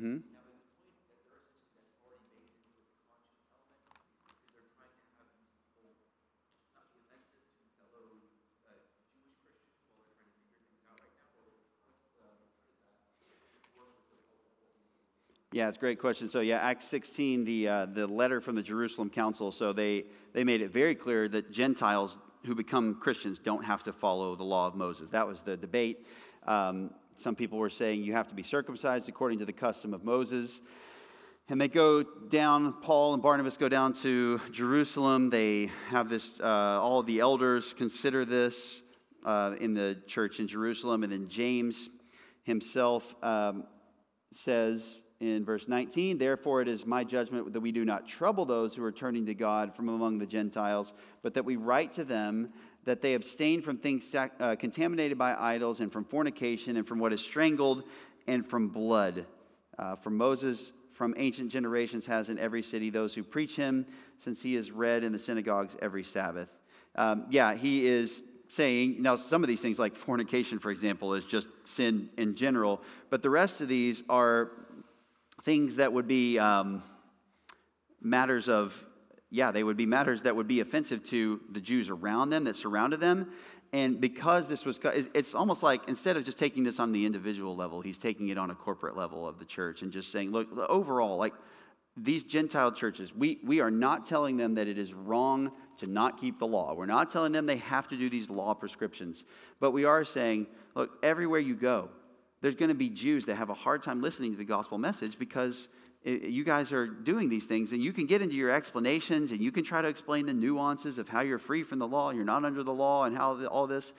[0.00, 0.16] Mm-hmm.
[15.52, 16.30] Yeah, it's a great question.
[16.30, 20.44] So, yeah, Acts 16, the, uh, the letter from the Jerusalem Council, so they, they
[20.44, 24.66] made it very clear that Gentiles who become Christians don't have to follow the law
[24.66, 25.10] of Moses.
[25.10, 26.06] That was the debate.
[26.46, 30.04] Um, some people were saying you have to be circumcised according to the custom of
[30.04, 30.62] Moses.
[31.50, 35.28] And they go down, Paul and Barnabas go down to Jerusalem.
[35.28, 38.80] They have this, uh, all the elders consider this
[39.24, 41.02] uh, in the church in Jerusalem.
[41.02, 41.90] And then James
[42.44, 43.64] himself um,
[44.32, 48.74] says, in verse 19, therefore it is my judgment that we do not trouble those
[48.74, 52.54] who are turning to God from among the Gentiles, but that we write to them
[52.84, 57.12] that they abstain from things uh, contaminated by idols and from fornication and from what
[57.12, 57.84] is strangled
[58.26, 59.26] and from blood.
[59.78, 63.86] Uh, for Moses from ancient generations has in every city those who preach him,
[64.18, 66.50] since he is read in the synagogues every Sabbath.
[66.94, 71.24] Um, yeah, he is saying, now some of these things, like fornication, for example, is
[71.24, 74.50] just sin in general, but the rest of these are
[75.42, 76.82] things that would be um,
[78.02, 78.84] matters of,
[79.30, 82.56] yeah, they would be matters that would be offensive to the Jews around them that
[82.56, 83.30] surrounded them.
[83.72, 84.80] And because this was,
[85.14, 88.36] it's almost like instead of just taking this on the individual level, he's taking it
[88.36, 91.34] on a corporate level of the church and just saying, look, overall, like
[91.96, 96.18] these Gentile churches, we, we are not telling them that it is wrong to not
[96.18, 96.74] keep the law.
[96.74, 99.24] We're not telling them they have to do these law prescriptions.
[99.60, 101.90] But we are saying, look, everywhere you go,
[102.42, 105.18] there's going to be Jews that have a hard time listening to the gospel message
[105.18, 105.68] because
[106.02, 109.52] you guys are doing these things and you can get into your explanations and you
[109.52, 112.44] can try to explain the nuances of how you're free from the law, you're not
[112.44, 113.92] under the law, and how all this.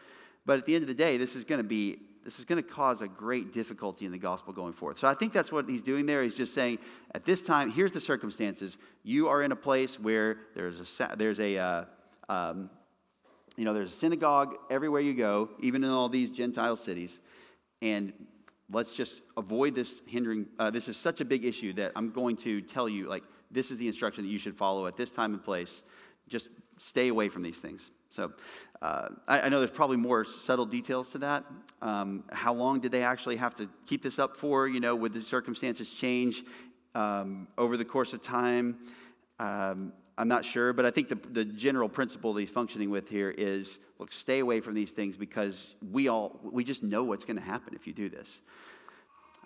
[0.45, 2.61] But at the end of the day, this is going to be this is going
[2.61, 4.99] to cause a great difficulty in the gospel going forth.
[4.99, 6.21] So I think that's what he's doing there.
[6.21, 6.77] He's just saying,
[7.15, 8.77] at this time, here's the circumstances.
[9.01, 11.85] You are in a place where there's a there's a uh,
[12.29, 12.69] um,
[13.57, 17.21] you know there's a synagogue everywhere you go, even in all these Gentile cities,
[17.81, 18.13] and
[18.71, 20.47] let's just avoid this hindering.
[20.57, 23.71] Uh, this is such a big issue that I'm going to tell you, like, this
[23.71, 25.83] is the instruction that you should follow at this time and place.
[26.27, 27.91] Just stay away from these things.
[28.09, 28.33] So
[28.81, 31.45] uh, I, I, know there's probably more subtle details to that.
[31.81, 34.67] Um, how long did they actually have to keep this up for?
[34.67, 36.43] You know, would the circumstances change
[36.93, 38.79] um, over the course of time?
[39.39, 43.09] Um, I'm not sure, but I think the, the general principle that he's functioning with
[43.09, 47.25] here is look, stay away from these things because we all, we just know what's
[47.25, 48.39] going to happen if you do this.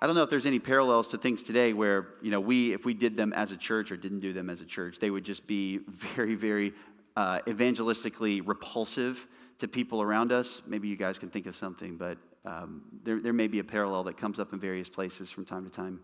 [0.01, 2.83] I don't know if there's any parallels to things today where, you know, we, if
[2.83, 5.23] we did them as a church or didn't do them as a church, they would
[5.23, 6.73] just be very, very
[7.15, 9.27] uh, evangelistically repulsive
[9.59, 10.61] to people around us.
[10.67, 14.03] Maybe you guys can think of something, but um, there, there may be a parallel
[14.03, 16.01] that comes up in various places from time to time.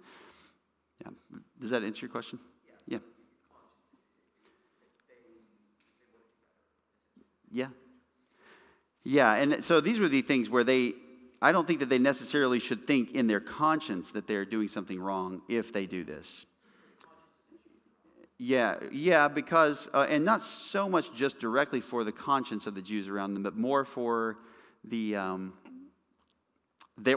[1.02, 1.12] Yeah.
[1.60, 2.40] Does that answer your question?
[2.66, 3.00] Yeah.
[3.00, 3.11] Yeah.
[7.52, 7.68] Yeah,
[9.04, 9.34] Yeah.
[9.34, 10.94] and so these were the things where they,
[11.42, 15.00] I don't think that they necessarily should think in their conscience that they're doing something
[15.00, 16.46] wrong if they do this.
[18.38, 22.82] Yeah, yeah, because, uh, and not so much just directly for the conscience of the
[22.82, 24.38] Jews around them, but more for
[24.84, 25.54] the, um,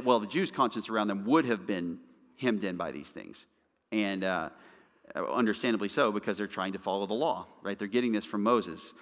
[0.05, 1.99] well, the Jews' conscience around them would have been
[2.39, 3.47] hemmed in by these things.
[3.91, 4.51] And uh,
[5.15, 7.79] understandably so, because they're trying to follow the law, right?
[7.79, 8.93] They're getting this from Moses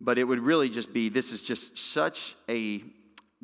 [0.00, 2.82] but it would really just be this is just such a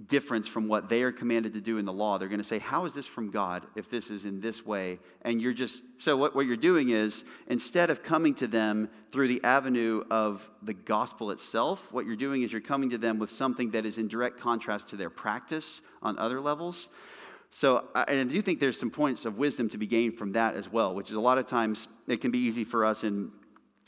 [0.06, 2.18] difference from what they are commanded to do in the law.
[2.18, 4.98] They're going to say, How is this from God if this is in this way?
[5.22, 9.28] And you're just, so what, what you're doing is instead of coming to them through
[9.28, 13.30] the avenue of the gospel itself, what you're doing is you're coming to them with
[13.30, 16.88] something that is in direct contrast to their practice on other levels.
[17.52, 20.56] So, and I do think there's some points of wisdom to be gained from that
[20.56, 23.30] as well, which is a lot of times it can be easy for us in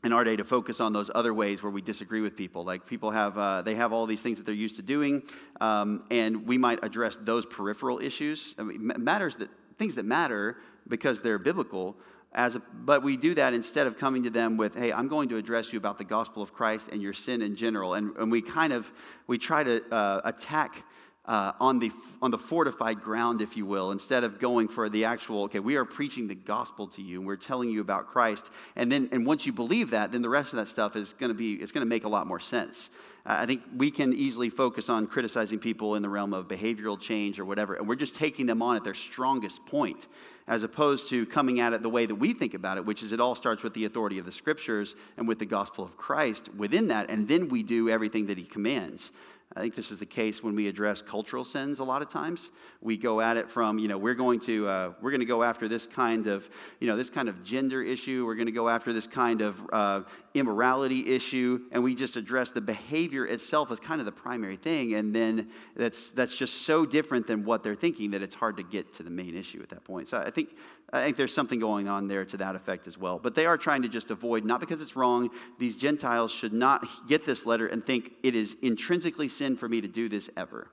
[0.04, 2.64] in our day to focus on those other ways where we disagree with people.
[2.64, 5.22] Like people have, uh, they have all these things that they're used to doing,
[5.60, 8.54] um, and we might address those peripheral issues.
[8.58, 10.56] I mean, matters that things that matter
[10.88, 11.96] because they're biblical.
[12.32, 15.30] As a, but we do that instead of coming to them with, "Hey, I'm going
[15.30, 18.30] to address you about the gospel of Christ and your sin in general," and, and
[18.30, 18.92] we kind of
[19.26, 20.84] we try to uh, attack
[21.26, 21.90] uh, on, the,
[22.22, 25.76] on the fortified ground, if you will, instead of going for the actual, okay, we
[25.76, 28.48] are preaching the gospel to you and we're telling you about Christ.
[28.76, 31.30] And then, and once you believe that, then the rest of that stuff is going
[31.30, 32.90] to be, it's going to make a lot more sense.
[33.26, 36.98] Uh, I think we can easily focus on criticizing people in the realm of behavioral
[36.98, 40.06] change or whatever, and we're just taking them on at their strongest point,
[40.46, 43.10] as opposed to coming at it the way that we think about it, which is
[43.10, 46.54] it all starts with the authority of the scriptures and with the gospel of Christ
[46.54, 49.10] within that, and then we do everything that he commands.
[49.54, 52.50] I think this is the case when we address cultural sins a lot of times.
[52.82, 55.42] We go at it from, you know, we're going to, uh, we're going to go
[55.42, 56.48] after this kind of,
[56.80, 58.26] you know, this kind of gender issue.
[58.26, 60.02] We're going to go after this kind of uh,
[60.34, 61.60] immorality issue.
[61.72, 64.94] And we just address the behavior itself as kind of the primary thing.
[64.94, 68.62] And then that's, that's just so different than what they're thinking that it's hard to
[68.62, 70.08] get to the main issue at that point.
[70.08, 70.54] So I think
[70.96, 73.18] I think there's something going on there to that effect as well.
[73.18, 76.86] But they are trying to just avoid, not because it's wrong, these Gentiles should not
[77.06, 80.70] get this letter and think it is intrinsically sin for me to do this ever.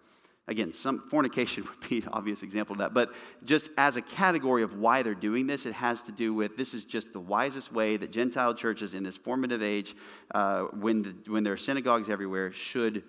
[0.48, 2.94] Again, some fornication would be an obvious example of that.
[2.94, 3.14] But
[3.44, 6.74] just as a category of why they're doing this, it has to do with this
[6.74, 9.96] is just the wisest way that Gentile churches in this formative age,
[10.34, 13.04] uh, when, the, when there are synagogues everywhere, should.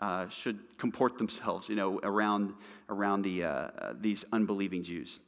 [0.00, 2.54] Uh, should comport themselves, you know, around
[2.88, 5.18] around the uh, these unbelieving Jews.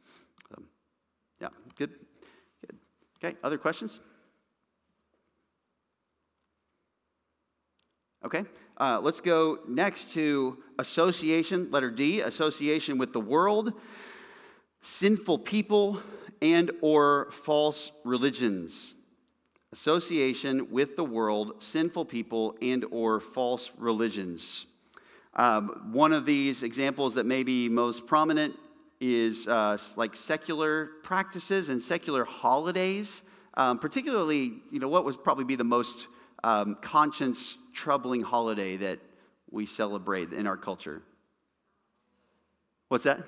[1.43, 1.91] Yeah, good.
[2.65, 2.79] Good.
[3.19, 3.99] Okay, other questions?
[8.25, 8.45] Okay,
[8.77, 13.73] uh, let's go next to association, letter D, association with the world,
[14.83, 16.01] sinful people,
[16.41, 18.95] and or false religions.
[19.73, 24.67] Association with the world, sinful people, and or false religions.
[25.35, 28.55] Um, one of these examples that may be most prominent
[29.05, 33.23] is uh, like secular practices and secular holidays,
[33.55, 36.07] um, particularly, you know, what would probably be the most
[36.45, 39.01] um, conscience troubling holiday that
[39.51, 41.03] we celebrate in our culture?
[42.89, 43.27] What's that?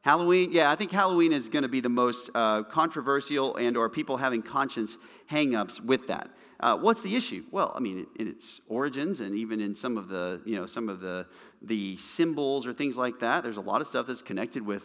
[0.00, 3.90] Halloween, yeah, I think Halloween is going to be the most uh, controversial and or
[3.90, 4.96] people having conscience
[5.30, 6.30] hangups with that.
[6.60, 7.44] Uh, what's the issue?
[7.52, 10.88] Well, I mean, in its origins and even in some of the, you know, some
[10.88, 11.26] of the,
[11.62, 14.82] the symbols or things like that, there's a lot of stuff that's connected with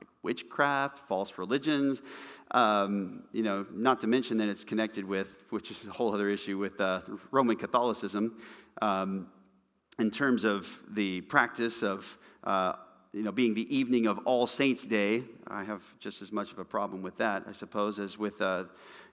[0.00, 2.02] like witchcraft, false religions,
[2.50, 6.28] um, you know, not to mention that it's connected with, which is a whole other
[6.28, 7.00] issue, with uh,
[7.30, 8.38] Roman Catholicism
[8.80, 9.28] um,
[9.98, 12.74] in terms of the practice of, uh,
[13.12, 15.24] you know, being the evening of All Saints' Day.
[15.46, 18.64] I have just as much of a problem with that, I suppose, as with uh,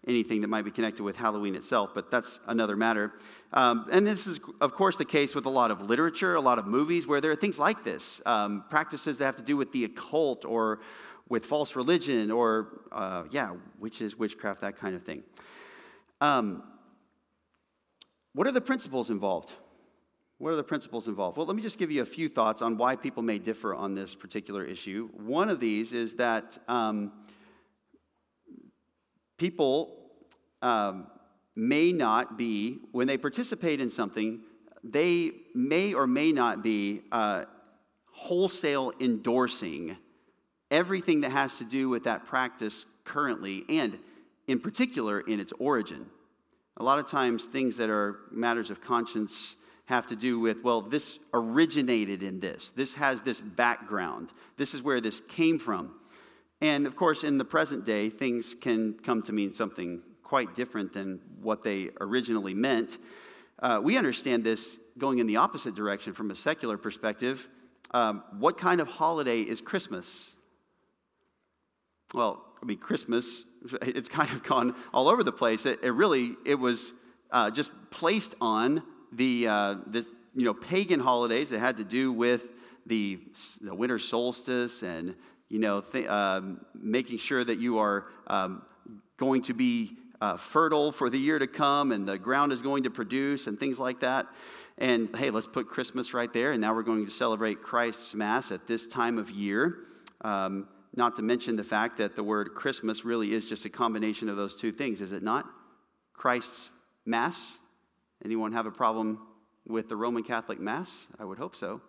[0.08, 3.14] anything that might be connected with Halloween itself, but that's another matter.
[3.54, 6.58] Um, and this is, of course, the case with a lot of literature, a lot
[6.58, 9.72] of movies where there are things like this um, practices that have to do with
[9.72, 10.80] the occult or
[11.28, 15.24] with false religion or, uh, yeah, witches, witchcraft, that kind of thing.
[16.22, 16.64] Um,
[18.34, 19.54] what are the principles involved?
[20.38, 21.36] What are the principles involved?
[21.38, 23.94] Well, let me just give you a few thoughts on why people may differ on
[23.94, 25.10] this particular issue.
[25.14, 27.12] One of these is that um,
[29.40, 29.96] people
[30.62, 31.08] um,
[31.56, 34.42] may not be, when they participate in something,
[34.84, 37.46] they may or may not be uh,
[38.12, 39.98] wholesale endorsing
[40.70, 43.98] everything that has to do with that practice currently and
[44.48, 46.06] in particular in its origin.
[46.78, 50.82] A lot of times, things that are matters of conscience have to do with, well,
[50.82, 52.70] this originated in this.
[52.70, 54.32] This has this background.
[54.56, 55.99] This is where this came from.
[56.62, 60.94] And of course, in the present day, things can come to mean something quite different
[60.94, 62.98] than what they originally meant.
[63.60, 67.50] Uh, we understand this going in the opposite direction from a secular perspective.
[67.92, 70.32] Um, what kind of holiday is Christmas?
[72.14, 73.44] Well, I mean, Christmas,
[73.82, 75.66] it's kind of gone all over the place.
[75.66, 76.94] It, it really, it was
[77.32, 80.06] uh, just placed on the, uh, the,
[80.36, 82.44] you know, pagan holidays that had to do with
[82.86, 83.20] the,
[83.62, 85.16] the winter solstice and
[85.50, 88.62] you know, th- um, making sure that you are um,
[89.18, 92.84] going to be uh, fertile for the year to come and the ground is going
[92.84, 94.28] to produce and things like that.
[94.78, 96.52] And hey, let's put Christmas right there.
[96.52, 99.80] And now we're going to celebrate Christ's Mass at this time of year.
[100.22, 104.30] Um, not to mention the fact that the word Christmas really is just a combination
[104.30, 105.46] of those two things, is it not?
[106.14, 106.72] Christ's
[107.06, 107.58] Mass.
[108.24, 109.20] Anyone have a problem
[109.68, 111.08] with the Roman Catholic Mass?
[111.18, 111.82] I would hope so,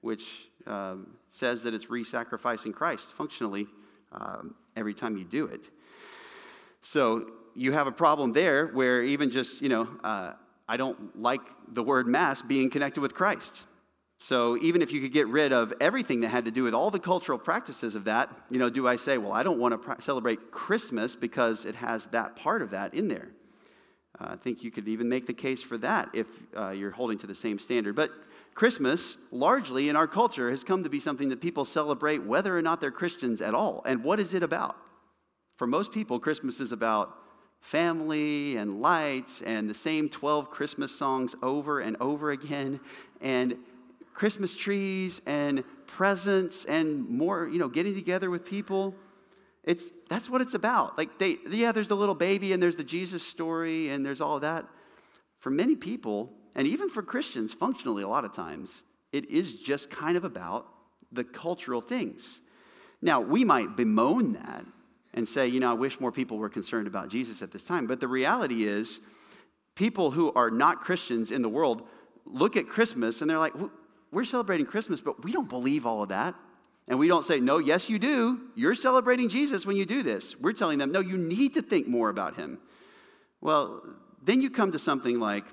[0.00, 0.24] which
[0.66, 3.66] um, says that it's re sacrificing Christ functionally
[4.12, 5.68] um, every time you do it.
[6.80, 10.34] So you have a problem there where even just, you know, uh,
[10.68, 13.64] I don't like the word Mass being connected with Christ.
[14.18, 16.90] So even if you could get rid of everything that had to do with all
[16.90, 20.02] the cultural practices of that, you know, do I say, well, I don't want to
[20.02, 23.30] celebrate Christmas because it has that part of that in there?
[24.20, 27.18] Uh, I think you could even make the case for that if uh, you're holding
[27.18, 27.96] to the same standard.
[27.96, 28.10] But
[28.54, 32.62] Christmas, largely in our culture, has come to be something that people celebrate whether or
[32.62, 33.82] not they're Christians at all.
[33.84, 34.76] And what is it about?
[35.56, 37.16] For most people, Christmas is about
[37.60, 42.78] family and lights and the same 12 Christmas songs over and over again,
[43.20, 43.56] and
[44.12, 48.94] Christmas trees and presents and more, you know, getting together with people.
[49.66, 50.98] It's, that's what it's about.
[50.98, 54.36] Like, they, yeah, there's the little baby and there's the Jesus story and there's all
[54.36, 54.66] of that.
[55.38, 59.90] For many people, and even for Christians, functionally, a lot of times, it is just
[59.90, 60.66] kind of about
[61.10, 62.40] the cultural things.
[63.00, 64.64] Now, we might bemoan that
[65.12, 67.86] and say, you know, I wish more people were concerned about Jesus at this time.
[67.86, 69.00] But the reality is,
[69.74, 71.86] people who are not Christians in the world
[72.26, 73.54] look at Christmas and they're like,
[74.10, 76.34] we're celebrating Christmas, but we don't believe all of that.
[76.86, 78.40] And we don't say, no, yes, you do.
[78.54, 80.38] You're celebrating Jesus when you do this.
[80.38, 82.58] We're telling them, no, you need to think more about him.
[83.40, 83.82] Well,
[84.22, 85.44] then you come to something like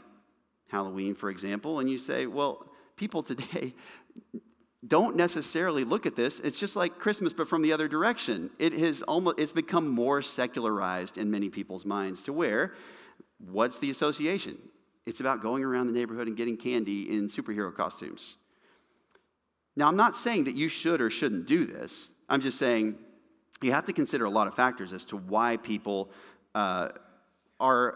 [0.70, 2.66] Halloween, for example, and you say, well,
[2.96, 3.74] people today
[4.88, 6.40] don't necessarily look at this.
[6.40, 8.50] It's just like Christmas, but from the other direction.
[8.60, 12.74] It has almost it's become more secularized in many people's minds to where
[13.38, 14.58] what's the association?
[15.06, 18.38] It's about going around the neighborhood and getting candy in superhero costumes.
[19.76, 22.12] Now, I'm not saying that you should or shouldn't do this.
[22.28, 22.96] I'm just saying
[23.62, 26.10] you have to consider a lot of factors as to why people
[26.56, 26.90] uh,
[27.60, 27.96] are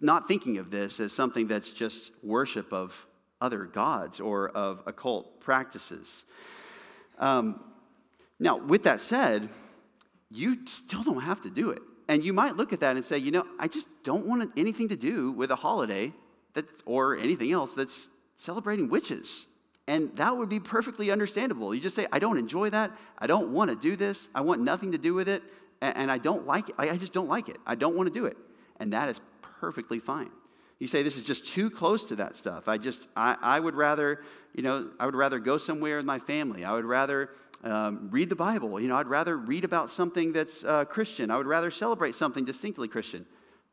[0.00, 3.06] not thinking of this as something that's just worship of
[3.40, 6.24] other gods or of occult practices.
[7.18, 7.60] Um,
[8.38, 9.48] now, with that said,
[10.30, 11.82] you still don't have to do it.
[12.08, 14.88] And you might look at that and say, you know, I just don't want anything
[14.88, 16.12] to do with a holiday
[16.54, 19.46] that's, or anything else that's celebrating witches.
[19.88, 21.74] And that would be perfectly understandable.
[21.74, 22.92] You just say, I don't enjoy that.
[23.18, 24.28] I don't want to do this.
[24.34, 25.42] I want nothing to do with it.
[25.80, 26.74] And, I don't like it.
[26.76, 27.56] I just don't like it.
[27.66, 28.36] I don't want to do it.
[28.78, 30.30] And that is perfectly fine.
[30.78, 32.68] You say this is just too close to that stuff.
[32.68, 34.22] I just, I, I would rather,
[34.54, 36.66] you know, I would rather go somewhere with my family.
[36.66, 37.30] I would rather
[37.64, 38.78] um, read the Bible.
[38.78, 41.30] You know, I'd rather read about something that's uh, Christian.
[41.30, 43.24] I would rather celebrate something distinctly Christian.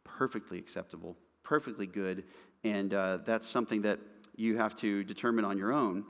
[0.06, 2.24] Perfectly acceptable, perfectly good.
[2.64, 4.00] And uh, that's something that
[4.38, 6.06] you have to determine on your own.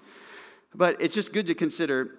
[0.73, 2.15] But it's just good to consider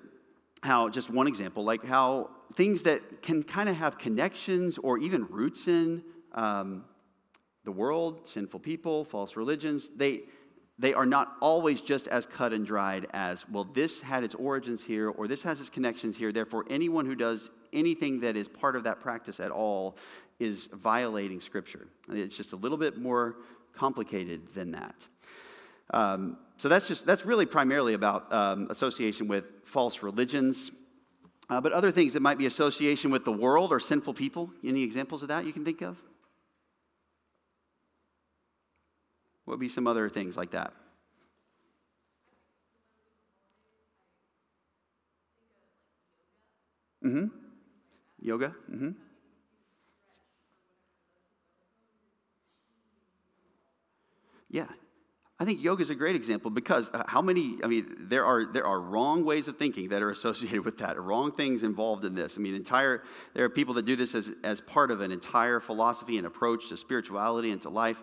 [0.63, 5.27] how, just one example, like how things that can kind of have connections or even
[5.27, 6.03] roots in
[6.33, 6.85] um,
[7.65, 10.23] the world, sinful people, false religions, they,
[10.79, 14.85] they are not always just as cut and dried as, well, this had its origins
[14.85, 16.33] here or this has its connections here.
[16.33, 19.97] Therefore, anyone who does anything that is part of that practice at all
[20.39, 21.89] is violating Scripture.
[22.11, 23.37] It's just a little bit more
[23.73, 24.95] complicated than that.
[25.91, 30.71] Um, so that's just that's really primarily about um, association with false religions,
[31.51, 34.51] uh, but other things that might be association with the world or sinful people.
[34.65, 35.99] Any examples of that you can think of?
[39.45, 40.73] What would be some other things like that?
[47.05, 47.27] Mm-hmm.
[48.21, 48.55] Yoga.
[48.71, 48.91] Mm-hmm.
[54.49, 54.67] Yeah,
[55.39, 58.47] I think yoga is a great example because uh, how many, I mean, there are,
[58.47, 62.15] there are wrong ways of thinking that are associated with that, wrong things involved in
[62.15, 62.39] this.
[62.39, 63.03] I mean, entire,
[63.35, 66.71] there are people that do this as, as part of an entire philosophy and approach
[66.71, 68.03] to spirituality and to life.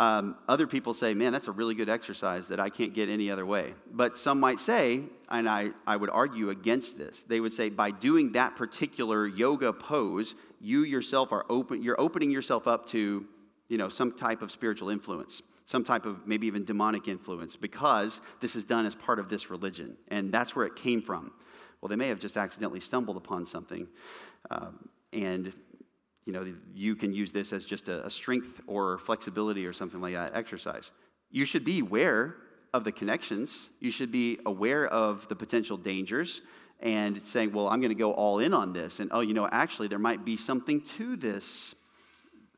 [0.00, 3.30] Um, other people say, man, that's a really good exercise that I can't get any
[3.30, 3.74] other way.
[3.92, 7.92] But some might say, and I, I would argue against this, they would say by
[7.92, 13.24] doing that particular yoga pose, you yourself are open, you're opening yourself up to,
[13.68, 18.20] you know, some type of spiritual influence some type of maybe even demonic influence because
[18.40, 19.96] this is done as part of this religion.
[20.08, 21.32] And that's where it came from.
[21.80, 23.88] Well, they may have just accidentally stumbled upon something.
[24.50, 25.52] Um, and
[26.24, 30.00] you know, you can use this as just a, a strength or flexibility or something
[30.00, 30.90] like that exercise.
[31.30, 32.36] You should be aware
[32.72, 33.68] of the connections.
[33.80, 36.42] You should be aware of the potential dangers
[36.80, 39.00] and saying, well, I'm going to go all in on this.
[39.00, 41.74] And oh, you know, actually, there might be something to this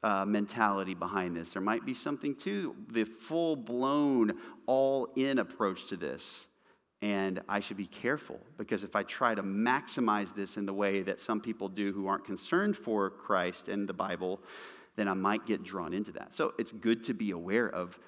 [0.02, 1.52] uh, mentality behind this.
[1.52, 4.32] There might be something to the full blown,
[4.66, 6.46] all in approach to this.
[7.00, 11.02] And I should be careful because if I try to maximize this in the way
[11.02, 14.40] that some people do who aren't concerned for Christ and the Bible,
[14.96, 16.34] then I might get drawn into that.
[16.34, 18.00] So it's good to be aware of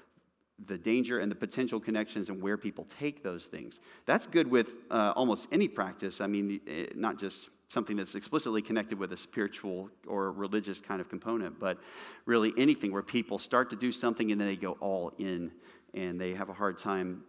[0.66, 3.80] the danger and the potential connections and where people take those things.
[4.07, 6.20] That's good with uh, almost any practice.
[6.20, 11.00] I mean, eh, not just something that's explicitly connected with a spiritual or religious kind
[11.00, 11.78] of component, but
[12.26, 15.52] really anything where people start to do something and then they go all in
[15.94, 17.22] and they have a hard time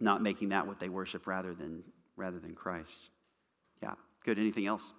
[0.00, 1.82] not making that what they worship rather than,
[2.16, 3.10] rather than Christ.
[3.82, 4.38] Yeah, good.
[4.38, 4.94] Anything else?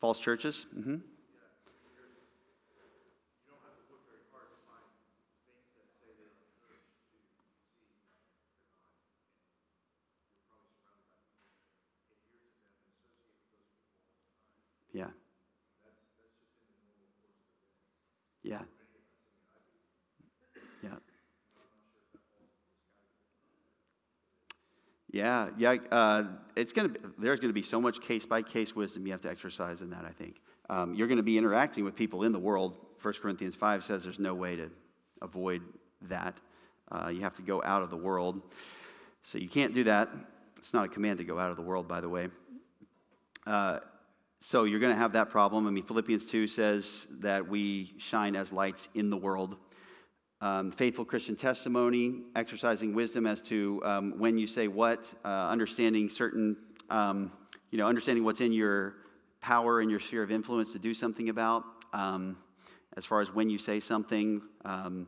[0.00, 0.66] False churches?
[0.76, 0.96] Mm-hmm.
[14.92, 15.06] Yeah.
[18.42, 18.60] Yeah.
[25.12, 25.76] Yeah, yeah.
[25.90, 26.24] Uh,
[26.54, 26.90] it's gonna.
[26.90, 29.82] Be, there's going to be so much case by case wisdom you have to exercise
[29.82, 30.04] in that.
[30.04, 30.36] I think
[30.68, 32.76] um, you're going to be interacting with people in the world.
[33.02, 34.70] 1 Corinthians five says there's no way to
[35.20, 35.62] avoid
[36.02, 36.36] that.
[36.92, 38.40] Uh, you have to go out of the world,
[39.22, 40.10] so you can't do that.
[40.58, 42.28] It's not a command to go out of the world, by the way.
[43.46, 43.80] Uh,
[44.40, 45.66] so you're going to have that problem.
[45.66, 49.56] I mean, Philippians 2 says that we shine as lights in the world
[50.42, 56.08] um, faithful Christian testimony, exercising wisdom as to um, when you say what, uh, understanding
[56.08, 56.56] certain,
[56.88, 57.30] um,
[57.70, 58.94] you know, understanding what's in your
[59.42, 62.38] power and your sphere of influence to do something about, um,
[62.96, 65.06] as far as when you say something, um,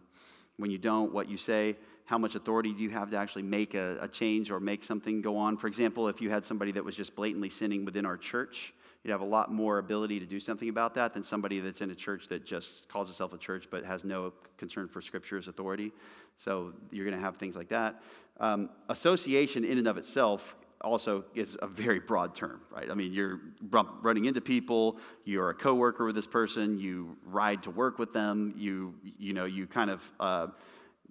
[0.59, 3.75] when you don't, what you say, how much authority do you have to actually make
[3.75, 5.57] a, a change or make something go on.
[5.57, 9.11] For example, if you had somebody that was just blatantly sinning within our church, you'd
[9.11, 11.95] have a lot more ability to do something about that than somebody that's in a
[11.95, 15.93] church that just calls itself a church but has no concern for Scripture's authority.
[16.37, 18.03] So you're going to have things like that.
[18.39, 22.91] Um, association, in and of itself, also is a very broad term, right?
[22.91, 23.41] I mean, you're
[23.71, 28.55] running into people, you're a coworker with this person, you ride to work with them,
[28.57, 30.49] you you know, you kind of uh,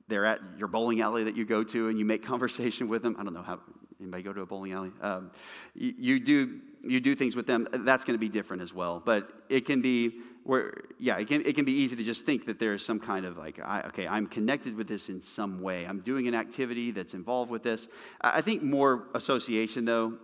[0.08, 3.16] they're at your bowling alley that you go to, and you make conversation with them.
[3.18, 3.60] I don't know how
[4.02, 4.92] anybody go to a bowling alley.
[5.02, 5.32] Um,
[5.74, 9.02] you, you do you do things with them, that's going to be different as well.
[9.04, 12.46] But it can be where, yeah, it can, it can be easy to just think
[12.48, 15.86] that there's some kind of like, I, okay, I'm connected with this in some way.
[15.86, 17.88] I'm doing an activity that's involved with this.
[18.22, 20.18] I think more association, though,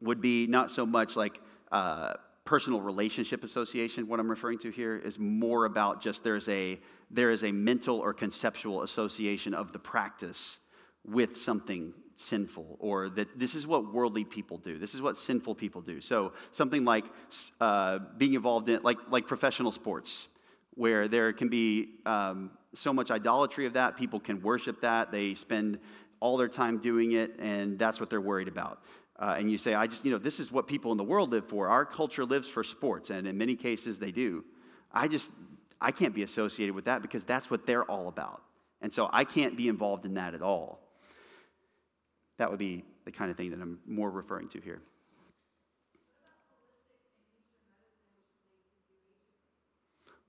[0.00, 2.14] would be not so much like uh,
[2.44, 4.08] personal relationship association.
[4.08, 6.78] What I'm referring to here is more about just there's a
[7.10, 10.58] there is a mental or conceptual association of the practice
[11.06, 14.78] with something sinful or that this is what worldly people do.
[14.78, 16.00] This is what sinful people do.
[16.00, 17.04] So something like
[17.60, 20.28] uh, being involved in like like professional sports
[20.74, 25.34] where there can be um, so much idolatry of that people can worship that they
[25.34, 25.78] spend
[26.20, 28.82] all their time doing it and that's what they're worried about.
[29.16, 31.30] Uh, and you say i just you know this is what people in the world
[31.30, 31.68] live for.
[31.68, 34.44] Our culture lives for sports and in many cases they do.
[34.92, 35.30] I just
[35.80, 38.42] i can't be associated with that because that's what they're all about.
[38.80, 40.83] And so i can't be involved in that at all
[42.38, 44.80] that would be the kind of thing that I'm more referring to here.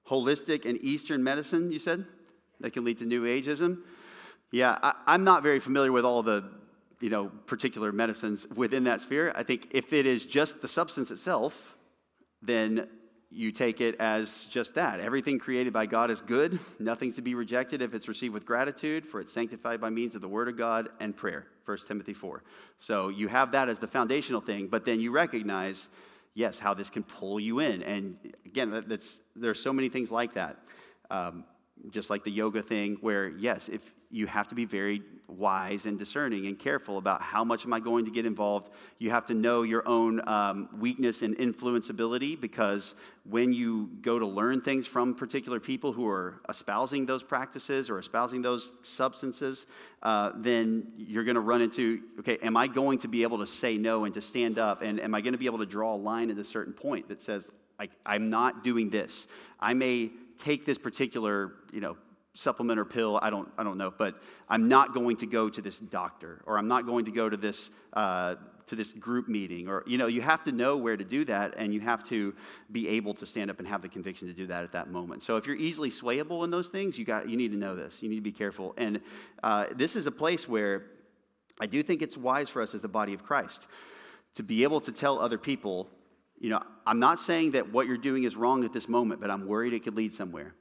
[0.09, 2.05] Holistic and Eastern medicine, you said?
[2.59, 3.79] That can lead to New Ageism?
[4.51, 6.49] Yeah, I, am not very familiar with all the
[7.01, 9.33] you know, particular medicines within that sphere.
[9.35, 11.77] I think if it is just the substance itself,
[12.41, 12.87] then
[13.29, 14.99] you take it as just that.
[14.99, 16.59] Everything created by God is good.
[16.79, 20.21] Nothing's to be rejected if it's received with gratitude, for it's sanctified by means of
[20.21, 21.47] the Word of God and prayer.
[21.65, 22.43] 1 Timothy 4.
[22.79, 25.87] So you have that as the foundational thing, but then you recognize,
[26.33, 27.81] yes, how this can pull you in.
[27.83, 30.57] And again, that, that's, there's so many things like that.
[31.09, 31.45] Um,
[31.89, 33.81] just like the yoga thing, where, yes, if
[34.11, 37.79] you have to be very wise and discerning and careful about how much am I
[37.79, 38.71] going to get involved.
[38.99, 44.25] You have to know your own um, weakness and influenceability because when you go to
[44.25, 49.65] learn things from particular people who are espousing those practices or espousing those substances,
[50.03, 53.47] uh, then you're going to run into okay, am I going to be able to
[53.47, 54.81] say no and to stand up?
[54.81, 57.09] And am I going to be able to draw a line at a certain point
[57.09, 57.51] that says,
[58.05, 59.27] I'm not doing this?
[59.59, 61.97] I may take this particular, you know,
[62.35, 64.15] supplement or pill, I don't, I don't know, but
[64.49, 67.37] I'm not going to go to this doctor or I'm not going to go to
[67.37, 68.35] this, uh,
[68.67, 71.53] to this group meeting or, you know, you have to know where to do that
[71.57, 72.35] and you have to
[72.69, 75.23] be able to stand up and have the conviction to do that at that moment.
[75.23, 78.03] So if you're easily swayable in those things, you, got, you need to know this.
[78.03, 78.73] You need to be careful.
[78.77, 78.99] And
[79.41, 80.87] uh, this is a place where
[81.59, 83.65] I do think it's wise for us as the body of Christ
[84.33, 85.89] to be able to tell other people
[86.45, 89.31] you know, I'm not saying that what you're doing is wrong at this moment, but
[89.31, 90.53] I'm worried it could lead somewhere.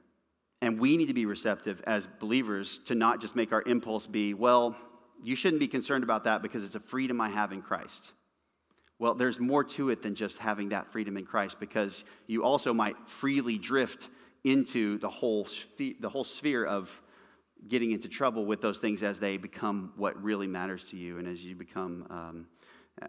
[0.59, 4.33] And we need to be receptive as believers to not just make our impulse be,
[4.33, 4.75] well,
[5.21, 8.13] you shouldn't be concerned about that because it's a freedom I have in Christ.
[8.97, 12.73] Well, there's more to it than just having that freedom in Christ because you also
[12.73, 14.09] might freely drift
[14.43, 16.99] into the whole, the whole sphere of
[17.67, 21.27] getting into trouble with those things as they become what really matters to you and
[21.27, 22.47] as you become, um,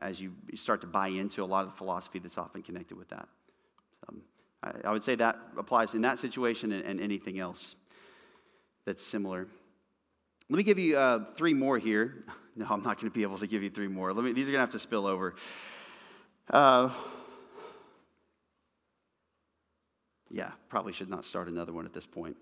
[0.00, 3.08] as you start to buy into a lot of the philosophy that's often connected with
[3.08, 3.28] that.
[4.08, 4.22] Um,
[4.62, 7.76] I, would say that applies in that situation and, and anything else
[8.84, 9.46] that's similar.
[10.48, 12.24] Let me give you uh, three more here.
[12.58, 14.14] No, I'm not going to be able to give you three more.
[14.14, 15.34] Let me, these are going to have to spill over.
[16.48, 16.88] Uh,
[20.30, 22.38] yeah, probably should not start another one at this point.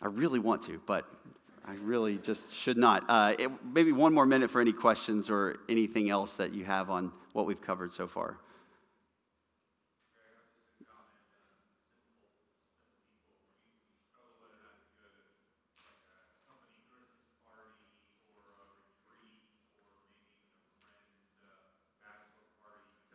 [0.00, 1.04] I really want to, but
[1.66, 3.04] I really just should not.
[3.08, 6.90] Uh, it, maybe one more minute for any questions or anything else that you have
[6.90, 8.36] on what we've covered so far.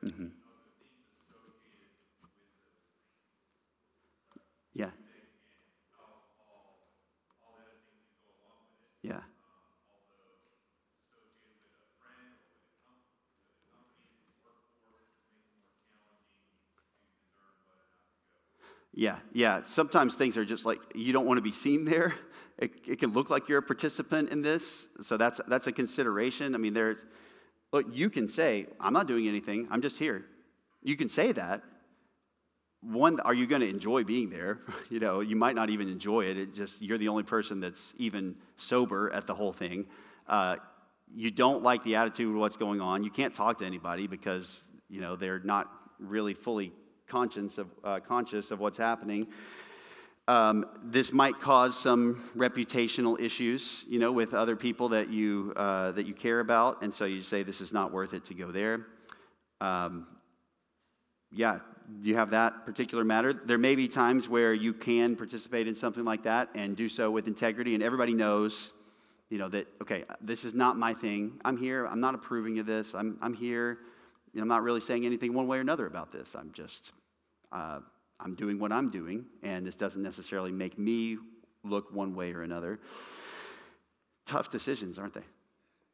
[0.05, 0.27] Mm-hmm.
[4.73, 4.91] Yeah.
[9.01, 9.21] Yeah.
[18.99, 19.61] Yeah, yeah.
[19.63, 22.15] Sometimes things are just like you don't want to be seen there.
[22.57, 26.53] It, it can look like you're a participant in this, so that's that's a consideration.
[26.53, 26.97] I mean, there's
[27.71, 30.25] look, you can say, I'm not doing anything, I'm just here.
[30.83, 31.63] You can say that.
[32.81, 34.59] One, are you going to enjoy being there?
[34.89, 36.37] You know, you might not even enjoy it.
[36.37, 39.85] It just you're the only person that's even sober at the whole thing.
[40.27, 40.57] Uh,
[41.15, 43.05] you don't like the attitude of what's going on.
[43.05, 46.73] You can't talk to anybody because you know they're not really fully
[47.09, 49.27] conscious of uh, conscious of what's happening.
[50.29, 55.91] Um, this might cause some reputational issues, you know, with other people that you uh,
[55.93, 58.51] that you care about, and so you say this is not worth it to go
[58.51, 58.85] there.
[59.59, 60.05] Um,
[61.31, 61.61] yeah,
[62.03, 63.33] you have that particular matter.
[63.33, 67.09] There may be times where you can participate in something like that and do so
[67.09, 68.71] with integrity, and everybody knows,
[69.31, 71.39] you know, that okay, this is not my thing.
[71.43, 71.85] I'm here.
[71.85, 72.93] I'm not approving of this.
[72.93, 73.79] I'm I'm here.
[74.33, 76.35] You know, I'm not really saying anything one way or another about this.
[76.35, 76.91] I'm just.
[77.51, 77.79] Uh,
[78.19, 81.17] I'm doing what I'm doing, and this doesn't necessarily make me
[81.63, 82.79] look one way or another.
[84.25, 85.23] Tough decisions, aren't they?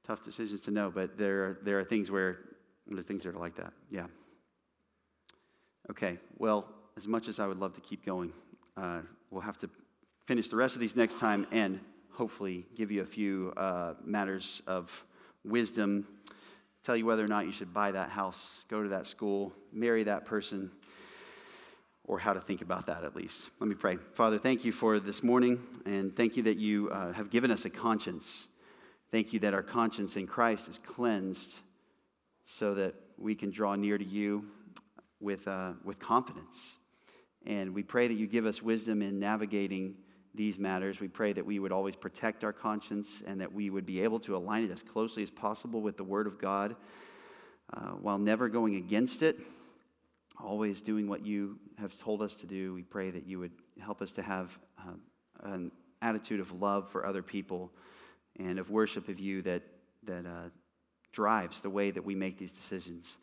[0.05, 2.39] Tough decisions to know, but there are, there are things where
[2.87, 3.73] there are things that are like that.
[3.89, 4.07] Yeah.
[5.89, 8.33] Okay, well, as much as I would love to keep going,
[8.75, 9.69] uh, we'll have to
[10.25, 11.79] finish the rest of these next time and
[12.11, 15.05] hopefully give you a few uh, matters of
[15.43, 16.07] wisdom,
[16.83, 20.03] tell you whether or not you should buy that house, go to that school, marry
[20.03, 20.71] that person
[22.07, 23.49] or how to think about that at least.
[23.59, 23.97] Let me pray.
[24.13, 27.65] Father, thank you for this morning, and thank you that you uh, have given us
[27.65, 28.47] a conscience.
[29.11, 31.59] Thank you that our conscience in Christ is cleansed
[32.45, 34.45] so that we can draw near to you
[35.19, 36.77] with, uh, with confidence.
[37.45, 39.95] And we pray that you give us wisdom in navigating
[40.33, 40.99] these matters.
[40.99, 44.19] We pray that we would always protect our conscience and that we would be able
[44.21, 46.75] to align it as closely as possible with the Word of God
[47.73, 49.39] uh, while never going against it
[50.43, 52.73] always doing what you have told us to do.
[52.73, 54.93] We pray that you would help us to have uh,
[55.43, 55.71] an
[56.01, 57.71] attitude of love for other people
[58.39, 59.63] and of worship of you that,
[60.03, 60.49] that uh,
[61.11, 63.17] drives the way that we make these decisions.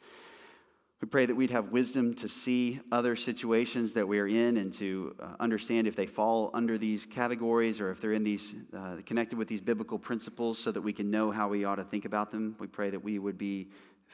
[1.03, 5.17] We pray that we'd have wisdom to see other situations that we're in and to
[5.19, 9.37] uh, understand if they fall under these categories or if they're in these uh, connected
[9.37, 12.31] with these biblical principles so that we can know how we ought to think about
[12.31, 12.55] them.
[12.61, 13.67] We pray that we would be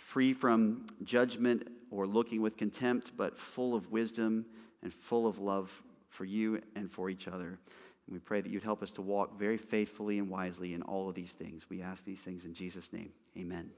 [0.08, 4.46] free from judgment or looking with contempt, but full of wisdom
[4.82, 7.58] and full of love for you and for each other.
[8.06, 11.10] And we pray that you'd help us to walk very faithfully and wisely in all
[11.10, 11.68] of these things.
[11.68, 13.10] We ask these things in Jesus' name.
[13.36, 13.68] Amen.